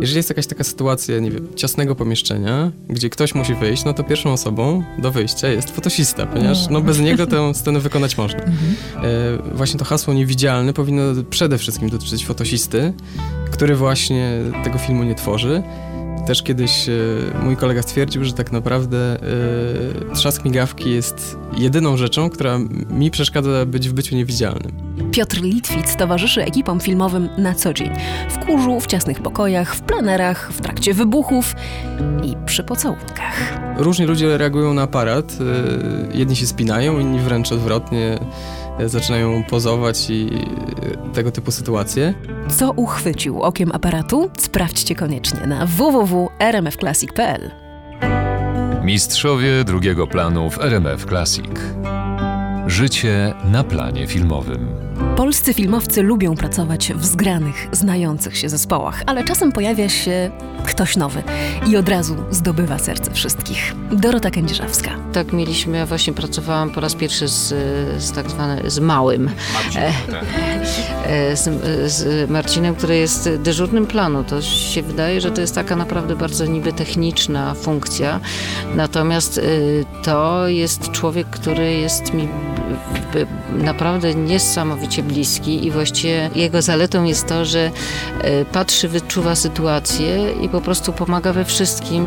jeżeli 0.00 0.16
jest 0.16 0.28
jakaś 0.28 0.46
taka 0.46 0.64
sytuacja, 0.64 1.18
nie 1.18 1.30
wiem, 1.30 1.48
ciasnego 1.56 1.94
pomieszczenia, 1.94 2.72
gdzie 2.88 3.10
ktoś 3.10 3.34
musi 3.34 3.54
wyjść, 3.54 3.84
no 3.84 3.94
to 3.94 4.04
pierwszą 4.04 4.32
osobą 4.32 4.82
do 4.98 5.10
wyjścia 5.10 5.48
jest 5.48 5.70
fotosista, 5.70 6.26
ponieważ 6.26 6.68
no, 6.70 6.80
bez 6.80 7.00
niego 7.00 7.26
tę 7.26 7.54
scenę 7.54 7.80
wykonać 7.80 8.18
można. 8.18 8.40
E, 8.40 8.44
właśnie 9.54 9.78
to 9.78 9.84
hasło 9.84 10.14
niewidzialny 10.14 10.72
powinno 10.72 11.02
przede 11.30 11.58
wszystkim 11.58 11.88
dotyczyć 11.88 12.26
fotosisty, 12.26 12.92
który 13.50 13.76
właśnie 13.76 14.40
tego 14.64 14.78
filmu 14.78 15.04
nie 15.04 15.14
tworzy. 15.14 15.62
Też 16.26 16.42
kiedyś 16.42 16.88
e, 16.88 16.92
mój 17.42 17.56
kolega 17.56 17.82
stwierdził, 17.82 18.24
że 18.24 18.32
tak 18.32 18.52
naprawdę 18.52 19.16
e, 20.12 20.14
trzask 20.14 20.44
migawki 20.44 20.90
jest 20.90 21.38
jedyną 21.58 21.96
rzeczą, 21.96 22.30
która 22.30 22.58
mi 22.90 23.10
przeszkadza 23.10 23.66
być 23.66 23.88
w 23.88 23.92
byciu 23.92 24.16
niewidzialnym. 24.16 24.72
Piotr 25.12 25.42
Litwic 25.42 25.96
towarzyszy 25.96 26.42
ekipom 26.44 26.80
filmowym 26.80 27.28
na 27.38 27.54
co 27.54 27.74
dzień. 27.74 27.90
W 28.30 28.38
kurzu, 28.46 28.80
w 28.80 28.86
ciasnych 28.86 29.20
pokojach, 29.22 29.74
w 29.74 29.80
plenerach, 29.80 30.52
w 30.52 30.60
trakcie 30.60 30.94
wybuchów 30.94 31.54
i 32.22 32.34
przy 32.46 32.64
pocałunkach. 32.64 33.58
Różni 33.76 34.06
ludzie 34.06 34.38
reagują 34.38 34.74
na 34.74 34.82
aparat. 34.82 35.32
e, 36.12 36.16
Jedni 36.16 36.36
się 36.36 36.46
spinają, 36.46 36.98
inni 36.98 37.18
wręcz 37.20 37.52
odwrotnie 37.52 38.18
zaczynają 38.84 39.44
pozować 39.44 40.10
i 40.10 40.30
e, 41.10 41.14
tego 41.14 41.30
typu 41.30 41.50
sytuacje. 41.50 42.14
Co 42.48 42.70
uchwycił 42.72 43.42
okiem 43.42 43.72
aparatu? 43.72 44.30
Sprawdźcie 44.38 44.94
koniecznie 44.94 45.46
na 45.46 45.66
www.rmfclassic.pl. 45.66 47.50
Mistrzowie 48.84 49.64
drugiego 49.64 50.06
planu 50.06 50.50
w 50.50 50.58
RMF 50.58 51.06
Classic. 51.06 51.46
Życie 52.66 53.34
na 53.44 53.64
planie 53.64 54.06
filmowym. 54.06 54.68
Polscy 55.16 55.54
filmowcy 55.54 56.02
lubią 56.02 56.34
pracować 56.34 56.92
w 56.92 57.04
zgranych, 57.04 57.68
znających 57.72 58.36
się 58.36 58.48
zespołach, 58.48 59.02
ale 59.06 59.24
czasem 59.24 59.52
pojawia 59.52 59.88
się 59.88 60.30
ktoś 60.66 60.96
nowy 60.96 61.22
i 61.66 61.76
od 61.76 61.88
razu 61.88 62.16
zdobywa 62.30 62.78
serce 62.78 63.10
wszystkich. 63.10 63.74
Dorota 63.92 64.30
Kędzierzawska. 64.30 64.90
Tak 65.12 65.32
mieliśmy, 65.32 65.78
ja 65.78 65.86
właśnie 65.86 66.12
pracowałam 66.12 66.70
po 66.70 66.80
raz 66.80 66.94
pierwszy 66.94 67.28
z, 67.28 67.48
z 68.02 68.12
tak 68.12 68.30
zwane, 68.30 68.70
z 68.70 68.78
małym. 68.78 69.30
E, 69.76 69.92
e, 71.06 71.36
z, 71.36 71.50
z 71.92 72.30
Marcinem, 72.30 72.74
który 72.74 72.96
jest 72.96 73.30
dyżurnym 73.30 73.86
planu. 73.86 74.24
To 74.24 74.42
się 74.42 74.82
wydaje, 74.82 75.20
że 75.20 75.30
to 75.30 75.40
jest 75.40 75.54
taka 75.54 75.76
naprawdę 75.76 76.16
bardzo 76.16 76.46
niby 76.46 76.72
techniczna 76.72 77.54
funkcja. 77.54 78.20
Natomiast 78.74 79.38
y, 79.38 79.84
to 80.02 80.48
jest 80.48 80.90
człowiek, 80.90 81.26
który 81.26 81.72
jest 81.72 82.14
mi 82.14 82.28
naprawdę 83.52 84.14
niesamowicie 84.14 84.93
bliski 85.02 85.66
i 85.66 85.70
właściwie 85.70 86.30
jego 86.34 86.62
zaletą 86.62 87.04
jest 87.04 87.26
to, 87.26 87.44
że 87.44 87.70
y, 88.24 88.44
patrzy, 88.52 88.88
wyczuwa 88.88 89.34
sytuację 89.34 90.32
i 90.42 90.48
po 90.48 90.60
prostu 90.60 90.92
pomaga 90.92 91.32
we 91.32 91.44
wszystkim. 91.44 92.06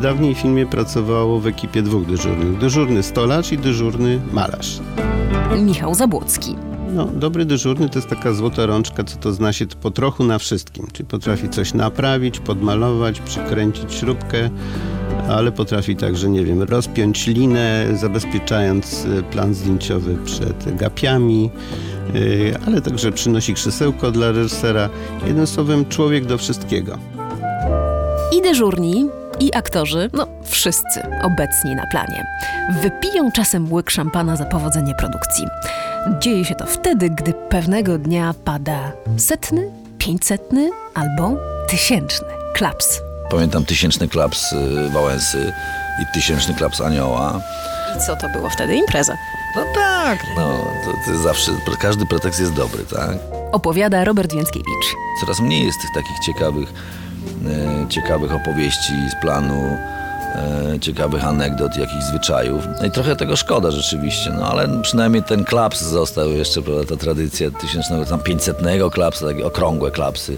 Dawniej 0.00 0.34
w 0.34 0.38
filmie 0.38 0.66
pracowało 0.66 1.40
w 1.40 1.46
ekipie 1.46 1.82
dwóch 1.82 2.06
dyżurnych. 2.06 2.58
Dyżurny 2.58 3.02
stolarz 3.02 3.52
i 3.52 3.58
dyżurny 3.58 4.20
malarz. 4.32 4.80
Michał 5.62 5.94
Zabłocki. 5.94 6.56
No, 6.94 7.04
dobry 7.04 7.44
dyżurny 7.44 7.88
to 7.88 7.98
jest 7.98 8.08
taka 8.08 8.32
złota 8.32 8.66
rączka, 8.66 9.04
co 9.04 9.16
to 9.16 9.32
zna 9.32 9.52
się 9.52 9.66
po 9.66 9.90
trochu 9.90 10.24
na 10.24 10.38
wszystkim. 10.38 10.86
Czyli 10.92 11.08
potrafi 11.08 11.48
coś 11.48 11.74
naprawić, 11.74 12.38
podmalować, 12.38 13.20
przykręcić 13.20 13.94
śrubkę, 13.94 14.50
ale 15.28 15.52
potrafi 15.52 15.96
także, 15.96 16.28
nie 16.28 16.44
wiem, 16.44 16.62
rozpiąć 16.62 17.26
linę, 17.26 17.86
zabezpieczając 17.94 19.04
y, 19.04 19.22
plan 19.22 19.54
zdjęciowy 19.54 20.16
przed 20.24 20.76
gapiami, 20.76 21.50
y, 22.14 22.54
ale 22.66 22.80
także 22.82 23.12
przynosi 23.12 23.54
krzesełko 23.54 24.10
dla 24.10 24.32
reżysera. 24.32 24.88
Jednym 25.26 25.46
słowem, 25.46 25.86
człowiek 25.88 26.26
do 26.26 26.38
wszystkiego. 26.38 26.98
I 28.38 28.42
dyżurni, 28.42 29.06
i 29.40 29.54
aktorzy, 29.54 30.10
no 30.12 30.26
wszyscy 30.42 31.00
obecni 31.22 31.74
na 31.74 31.86
planie, 31.86 32.26
wypiją 32.82 33.32
czasem 33.32 33.72
łyk 33.72 33.90
szampana 33.90 34.36
za 34.36 34.44
powodzenie 34.44 34.94
produkcji. 34.98 35.44
Dzieje 36.10 36.44
się 36.44 36.54
to 36.54 36.66
wtedy, 36.66 37.10
gdy 37.10 37.32
pewnego 37.32 37.98
dnia 37.98 38.34
pada 38.44 38.92
setny, 39.16 39.70
pięćsetny 39.98 40.70
albo 40.94 41.36
tysięczny 41.68 42.28
klaps. 42.54 43.00
Pamiętam 43.30 43.64
tysięczny 43.64 44.08
klaps 44.08 44.52
y, 44.52 44.88
Wałęsy 44.90 45.52
i 46.02 46.14
tysięczny 46.14 46.54
klaps 46.54 46.80
Anioła. 46.80 47.40
I 47.96 48.00
co 48.06 48.16
to 48.16 48.28
było 48.28 48.50
wtedy? 48.50 48.76
Impreza. 48.76 49.16
No 49.56 49.62
tak, 49.74 50.18
no 50.36 50.48
to, 50.84 51.12
to 51.12 51.18
zawsze, 51.18 51.52
każdy 51.80 52.06
pretekst 52.06 52.40
jest 52.40 52.52
dobry, 52.52 52.84
tak? 52.84 53.16
Opowiada 53.52 54.04
Robert 54.04 54.32
Więckiewicz. 54.34 54.86
Coraz 55.20 55.40
mniej 55.40 55.66
jest 55.66 55.80
tych 55.80 55.90
takich 55.94 56.18
ciekawych, 56.18 56.72
e, 57.46 57.88
ciekawych 57.88 58.34
opowieści 58.34 58.92
z 59.10 59.20
planu, 59.22 59.76
ciekawych 60.80 61.24
anegdot, 61.24 61.76
jakichś 61.76 62.04
zwyczajów. 62.04 62.64
No 62.80 62.86
i 62.86 62.90
trochę 62.90 63.16
tego 63.16 63.36
szkoda 63.36 63.70
rzeczywiście, 63.70 64.30
no 64.30 64.50
ale 64.50 64.82
przynajmniej 64.82 65.22
ten 65.22 65.44
klaps 65.44 65.82
został 65.82 66.30
jeszcze, 66.30 66.62
prawda, 66.62 66.84
ta 66.84 66.96
tradycja 66.96 67.50
tysięcznego, 67.50 68.04
tam 68.04 68.20
500 68.20 68.56
klapsa, 68.92 69.26
takie 69.26 69.46
okrągłe 69.46 69.90
klapsy. 69.90 70.36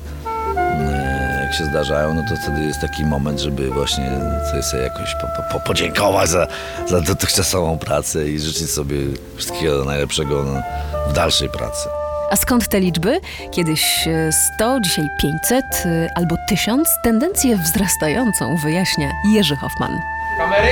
E, 0.57 1.43
jak 1.45 1.55
się 1.55 1.65
zdarzają, 1.65 2.15
no 2.15 2.23
to 2.29 2.37
wtedy 2.43 2.65
jest 2.65 2.81
taki 2.81 3.05
moment, 3.05 3.41
żeby 3.41 3.71
właśnie 3.71 4.21
sobie 4.63 4.83
jakoś 4.83 5.15
po, 5.15 5.53
po, 5.53 5.61
podziękować 5.61 6.29
za, 6.31 6.47
za 6.89 7.01
dotychczasową 7.01 7.79
pracę 7.79 8.29
i 8.29 8.39
życzyć 8.39 8.71
sobie 8.71 8.97
wszystkiego 9.37 9.85
najlepszego 9.85 10.45
no, 10.45 10.63
w 11.11 11.13
dalszej 11.13 11.49
pracy. 11.49 11.89
A 12.31 12.37
skąd 12.37 12.69
te 12.69 12.81
liczby? 12.81 13.21
Kiedyś 13.51 14.09
e, 14.09 14.33
100, 14.33 14.81
dzisiaj 14.81 15.05
500 15.19 15.65
e, 15.85 16.09
albo 16.15 16.37
1000. 16.49 16.89
Tendencję 17.05 17.57
wzrastającą 17.57 18.57
wyjaśnia 18.57 19.13
Jerzy 19.33 19.57
Hoffman. 19.57 19.93
Kamery? 20.39 20.69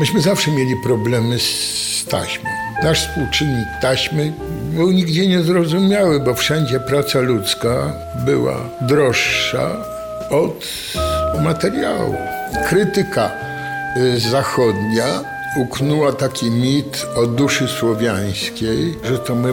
Myśmy 0.00 0.20
zawsze 0.20 0.50
mieli 0.50 0.76
problemy 0.76 1.38
z 1.38 2.04
taśmą. 2.10 2.50
Nasz 2.82 3.08
współczynnik 3.08 3.68
taśmy 3.80 4.32
był 4.72 4.90
nigdzie 4.90 5.26
niezrozumiały, 5.26 6.20
bo 6.20 6.34
wszędzie 6.34 6.80
praca 6.80 7.20
ludzka 7.20 7.92
była 8.24 8.56
droższa 8.80 9.76
od 10.30 10.66
materiału. 11.42 12.16
Krytyka 12.68 13.30
y, 13.96 14.20
zachodnia 14.20 15.06
uknęła 15.56 16.12
taki 16.12 16.50
mit 16.50 17.06
o 17.16 17.26
duszy 17.26 17.68
słowiańskiej, 17.68 18.98
że 19.04 19.18
to 19.18 19.34
my 19.34 19.48
y, 19.48 19.52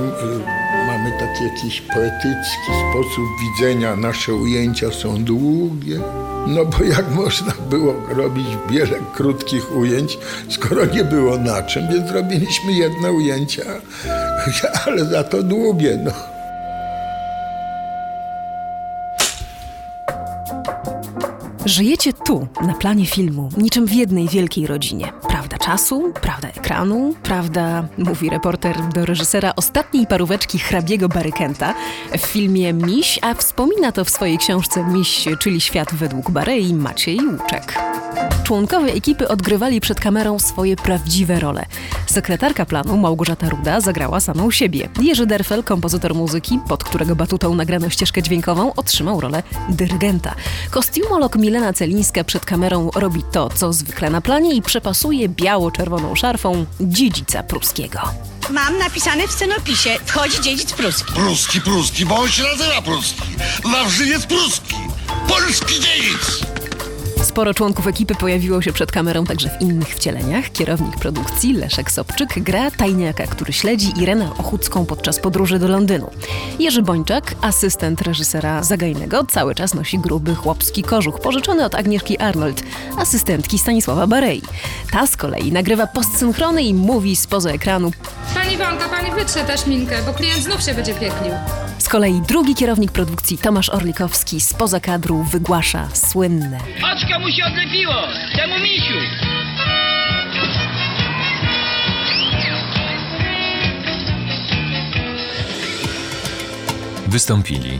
mamy 0.87 1.11
taki 1.19 1.43
jakiś 1.43 1.81
poetycki 1.81 2.71
sposób 2.91 3.25
widzenia, 3.41 3.95
nasze 3.95 4.33
ujęcia 4.33 4.91
są 4.91 5.23
długie. 5.23 5.99
No 6.47 6.65
bo 6.65 6.83
jak 6.83 7.11
można 7.11 7.53
było 7.69 7.93
robić 8.09 8.47
wiele 8.69 8.99
krótkich 9.13 9.77
ujęć, 9.77 10.17
skoro 10.49 10.85
nie 10.85 11.03
było 11.03 11.37
na 11.37 11.63
czym, 11.63 11.87
więc 11.87 12.11
robiliśmy 12.11 12.71
jedne 12.71 13.11
ujęcia, 13.11 13.63
ale 14.85 15.05
za 15.05 15.23
to 15.23 15.43
długie, 15.43 15.99
no. 16.03 16.38
Żyjecie 21.69 22.13
tu, 22.13 22.47
na 22.61 22.73
planie 22.73 23.05
filmu, 23.05 23.49
niczym 23.57 23.85
w 23.85 23.93
jednej 23.93 24.27
wielkiej 24.27 24.67
rodzinie. 24.67 25.11
Prawda 25.27 25.57
czasu, 25.57 26.13
prawda 26.21 26.47
ekranu, 26.47 27.13
prawda, 27.23 27.87
mówi 27.97 28.29
reporter 28.29 28.75
do 28.93 29.05
reżysera 29.05 29.53
ostatniej 29.55 30.07
paróweczki 30.07 30.59
hrabiego 30.59 31.09
Barykenta 31.09 31.73
w 32.17 32.21
filmie 32.21 32.73
Miś, 32.73 33.19
a 33.21 33.33
wspomina 33.33 33.91
to 33.91 34.05
w 34.05 34.09
swojej 34.09 34.37
książce 34.37 34.83
Miś, 34.83 35.27
czyli 35.39 35.61
świat 35.61 35.93
według 35.93 36.31
Barei 36.31 36.73
Maciej 36.73 37.19
Łuczek. 37.25 37.79
Członkowie 38.49 38.93
ekipy 38.93 39.27
odgrywali 39.27 39.81
przed 39.81 39.99
kamerą 39.99 40.39
swoje 40.39 40.75
prawdziwe 40.75 41.39
role. 41.39 41.65
Sekretarka 42.05 42.65
planu 42.65 42.97
Małgorzata 42.97 43.49
Ruda 43.49 43.81
zagrała 43.81 44.19
samą 44.19 44.51
siebie. 44.51 44.89
Jerzy 45.01 45.25
Derfel, 45.25 45.63
kompozytor 45.63 46.15
muzyki, 46.15 46.59
pod 46.67 46.83
którego 46.83 47.15
batutą 47.15 47.55
nagrano 47.55 47.89
ścieżkę 47.89 48.23
dźwiękową, 48.23 48.73
otrzymał 48.75 49.21
rolę 49.21 49.43
dyrygenta. 49.69 50.35
Kostiumolog 50.71 51.35
Milena 51.35 51.73
Celińska 51.73 52.23
przed 52.23 52.45
kamerą 52.45 52.89
robi 52.95 53.23
to, 53.31 53.49
co 53.49 53.73
zwykle 53.73 54.09
na 54.09 54.21
planie 54.21 54.55
i 54.55 54.61
przepasuje 54.61 55.29
biało-czerwoną 55.29 56.15
szarfą 56.15 56.65
dziedzica 56.81 57.43
pruskiego. 57.43 57.99
Mam 58.49 58.77
napisane 58.77 59.27
w 59.27 59.31
scenopisie. 59.31 59.89
Wchodzi 60.05 60.41
dziedzic 60.41 60.73
pruski. 60.73 61.13
Pruski, 61.13 61.61
pruski, 61.61 62.05
bo 62.05 62.15
on 62.15 62.29
się 62.29 62.43
nazywa 62.43 62.81
pruski. 62.81 63.21
Wawrzyniec 63.63 64.25
pruski. 64.25 64.75
Polski 65.27 65.73
dziedzic. 65.73 66.58
Sporo 67.23 67.53
członków 67.53 67.87
ekipy 67.87 68.15
pojawiło 68.15 68.61
się 68.61 68.73
przed 68.73 68.91
kamerą 68.91 69.25
także 69.25 69.49
w 69.49 69.61
innych 69.61 69.95
wcieleniach. 69.95 70.51
Kierownik 70.51 70.95
produkcji 70.95 71.53
Leszek 71.53 71.91
Sobczyk 71.91 72.39
gra 72.39 72.71
tajniaka, 72.71 73.27
który 73.27 73.53
śledzi 73.53 74.01
Irenę 74.01 74.29
Ochucką 74.37 74.85
podczas 74.85 75.19
podróży 75.19 75.59
do 75.59 75.67
Londynu. 75.67 76.11
Jerzy 76.59 76.81
Bończak, 76.81 77.35
asystent 77.41 78.01
reżysera 78.01 78.63
Zagajnego, 78.63 79.23
cały 79.23 79.55
czas 79.55 79.73
nosi 79.73 79.99
gruby 79.99 80.35
chłopski 80.35 80.83
kożuch, 80.83 81.19
pożyczony 81.19 81.65
od 81.65 81.75
Agnieszki 81.75 82.17
Arnold, 82.17 82.63
asystentki 82.97 83.59
Stanisława 83.59 84.07
Barei. 84.07 84.41
Ta 84.91 85.07
z 85.07 85.17
kolei 85.17 85.51
nagrywa 85.51 85.87
postsynchrony 85.87 86.63
i 86.63 86.73
mówi 86.73 87.15
spoza 87.15 87.51
ekranu 87.51 87.91
Pani 88.33 88.53
Iwonka, 88.53 88.89
pani 88.89 89.11
wytrze 89.11 89.39
tę 89.39 89.57
szminkę, 89.57 89.95
bo 90.05 90.13
klient 90.13 90.43
znów 90.43 90.63
się 90.63 90.73
będzie 90.73 90.93
pieklił. 90.93 91.33
Z 91.89 91.91
kolei 91.91 92.21
drugi 92.21 92.55
kierownik 92.55 92.91
produkcji 92.91 93.37
Tomasz 93.37 93.69
Orlikowski 93.69 94.41
spoza 94.41 94.79
kadru 94.79 95.23
wygłasza 95.23 95.87
słynne 95.93 96.57
Oczko 96.93 97.19
mu 97.19 97.29
się 97.31 97.45
odlepiło! 97.45 97.93
Temu 98.35 98.59
misiu! 98.59 98.93
Wystąpili 107.07 107.79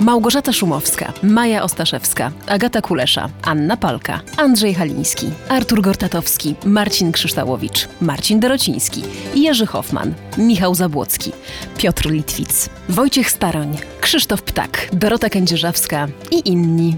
Małgorzata 0.00 0.52
Szumowska, 0.52 1.12
Maja 1.22 1.62
Ostaszewska, 1.62 2.32
Agata 2.46 2.80
Kulesza, 2.82 3.28
Anna 3.42 3.76
Palka, 3.76 4.20
Andrzej 4.36 4.74
Haliński, 4.74 5.30
Artur 5.48 5.82
Gortatowski, 5.82 6.54
Marcin 6.64 7.12
Krzyształowicz, 7.12 7.88
Marcin 8.00 8.40
Dorociński, 8.40 9.02
Jerzy 9.34 9.66
Hoffman, 9.66 10.14
Michał 10.38 10.74
Zabłocki, 10.74 11.32
Piotr 11.78 12.10
Litwic, 12.10 12.68
Wojciech 12.88 13.30
Staroń, 13.30 13.78
Krzysztof 14.00 14.42
Ptak, 14.42 14.88
Dorota 14.92 15.28
Kędzierzawska 15.28 16.08
i 16.30 16.48
inni. 16.48 16.96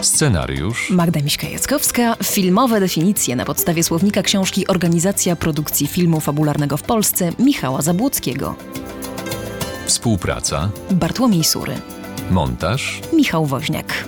scenariusz. 0.00 0.90
Magda 0.90 1.20
Miśka-Jackowska, 1.20 2.16
filmowe 2.24 2.80
definicje. 2.80 3.36
Na 3.36 3.44
podstawie 3.44 3.84
słownika 3.84 4.22
książki 4.22 4.66
Organizacja 4.66 5.36
Produkcji 5.36 5.86
Filmu 5.86 6.20
Fabularnego 6.20 6.76
w 6.76 6.82
Polsce 6.82 7.32
Michała 7.38 7.82
Zabłockiego, 7.82 8.54
Współpraca, 9.86 10.70
Bartłomiej 10.90 11.44
Sury, 11.44 11.74
montaż, 12.30 13.00
Michał 13.12 13.46
Woźniak. 13.46 14.04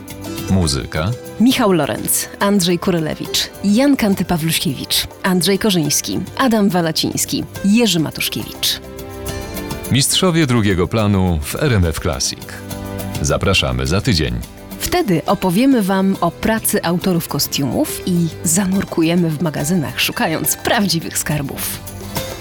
muzyka, 0.50 1.10
Michał 1.40 1.72
Lorenz, 1.72 2.28
Andrzej 2.38 2.78
Kurylewicz, 2.78 3.50
Jan 3.64 3.96
Kanty-Pawluśkiewicz, 3.96 5.06
Andrzej 5.22 5.58
Korzyński, 5.58 6.18
Adam 6.38 6.68
Walaciński, 6.68 7.44
Jerzy 7.64 8.00
Matuszkiewicz. 8.00 8.80
mistrzowie 9.92 10.46
drugiego 10.46 10.88
planu 10.88 11.38
w 11.42 11.54
RMF 11.62 12.00
Classic. 12.00 12.40
Zapraszamy 13.22 13.86
za 13.86 14.00
tydzień. 14.00 14.34
Wtedy 14.80 15.22
opowiemy 15.26 15.82
Wam 15.82 16.16
o 16.20 16.30
pracy 16.30 16.84
autorów 16.84 17.28
kostiumów 17.28 18.02
i 18.06 18.26
zanurkujemy 18.44 19.30
w 19.30 19.42
magazynach, 19.42 20.00
szukając 20.00 20.56
prawdziwych 20.56 21.18
skarbów. 21.18 21.87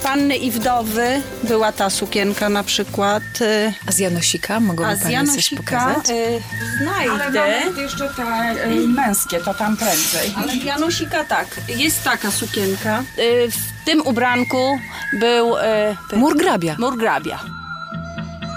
Panny 0.07 0.35
i 0.37 0.51
wdowy 0.51 1.21
była 1.43 1.71
ta 1.71 1.89
sukienka 1.89 2.49
na 2.49 2.63
przykład. 2.63 3.23
y, 3.41 3.73
A 3.87 3.91
z 3.91 3.99
Janosika 3.99 4.55
A 4.55 4.59
z 4.59 4.63
Pani 4.63 4.99
coś 4.99 5.11
Janosika 5.11 5.63
pokazać? 5.63 6.09
y, 6.09 6.41
znajdę. 6.81 7.11
Ale 7.41 7.59
mamy 7.65 7.81
jeszcze 7.81 8.09
te 8.09 8.23
y, 8.71 8.87
męskie, 8.87 9.39
to 9.39 9.53
tam 9.53 9.77
prędzej. 9.77 10.33
Ale 10.37 10.51
z 10.53 10.63
Janosika 10.63 11.23
tak, 11.23 11.47
jest 11.67 12.03
taka 12.03 12.31
sukienka. 12.31 13.03
Y, 13.19 13.51
w 13.51 13.85
tym 13.85 14.01
ubranku 14.01 14.79
był... 15.19 15.57
Y, 15.57 16.17
Murgrabia. 16.17 16.75
Murgrabia. 16.79 17.39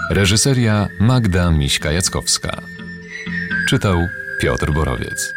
Reżyseria 0.09 0.87
Magda 0.99 1.49
Miśka-Jackowska. 1.51 2.61
Czytał 3.69 4.07
Piotr 4.41 4.71
Borowiec. 4.71 5.33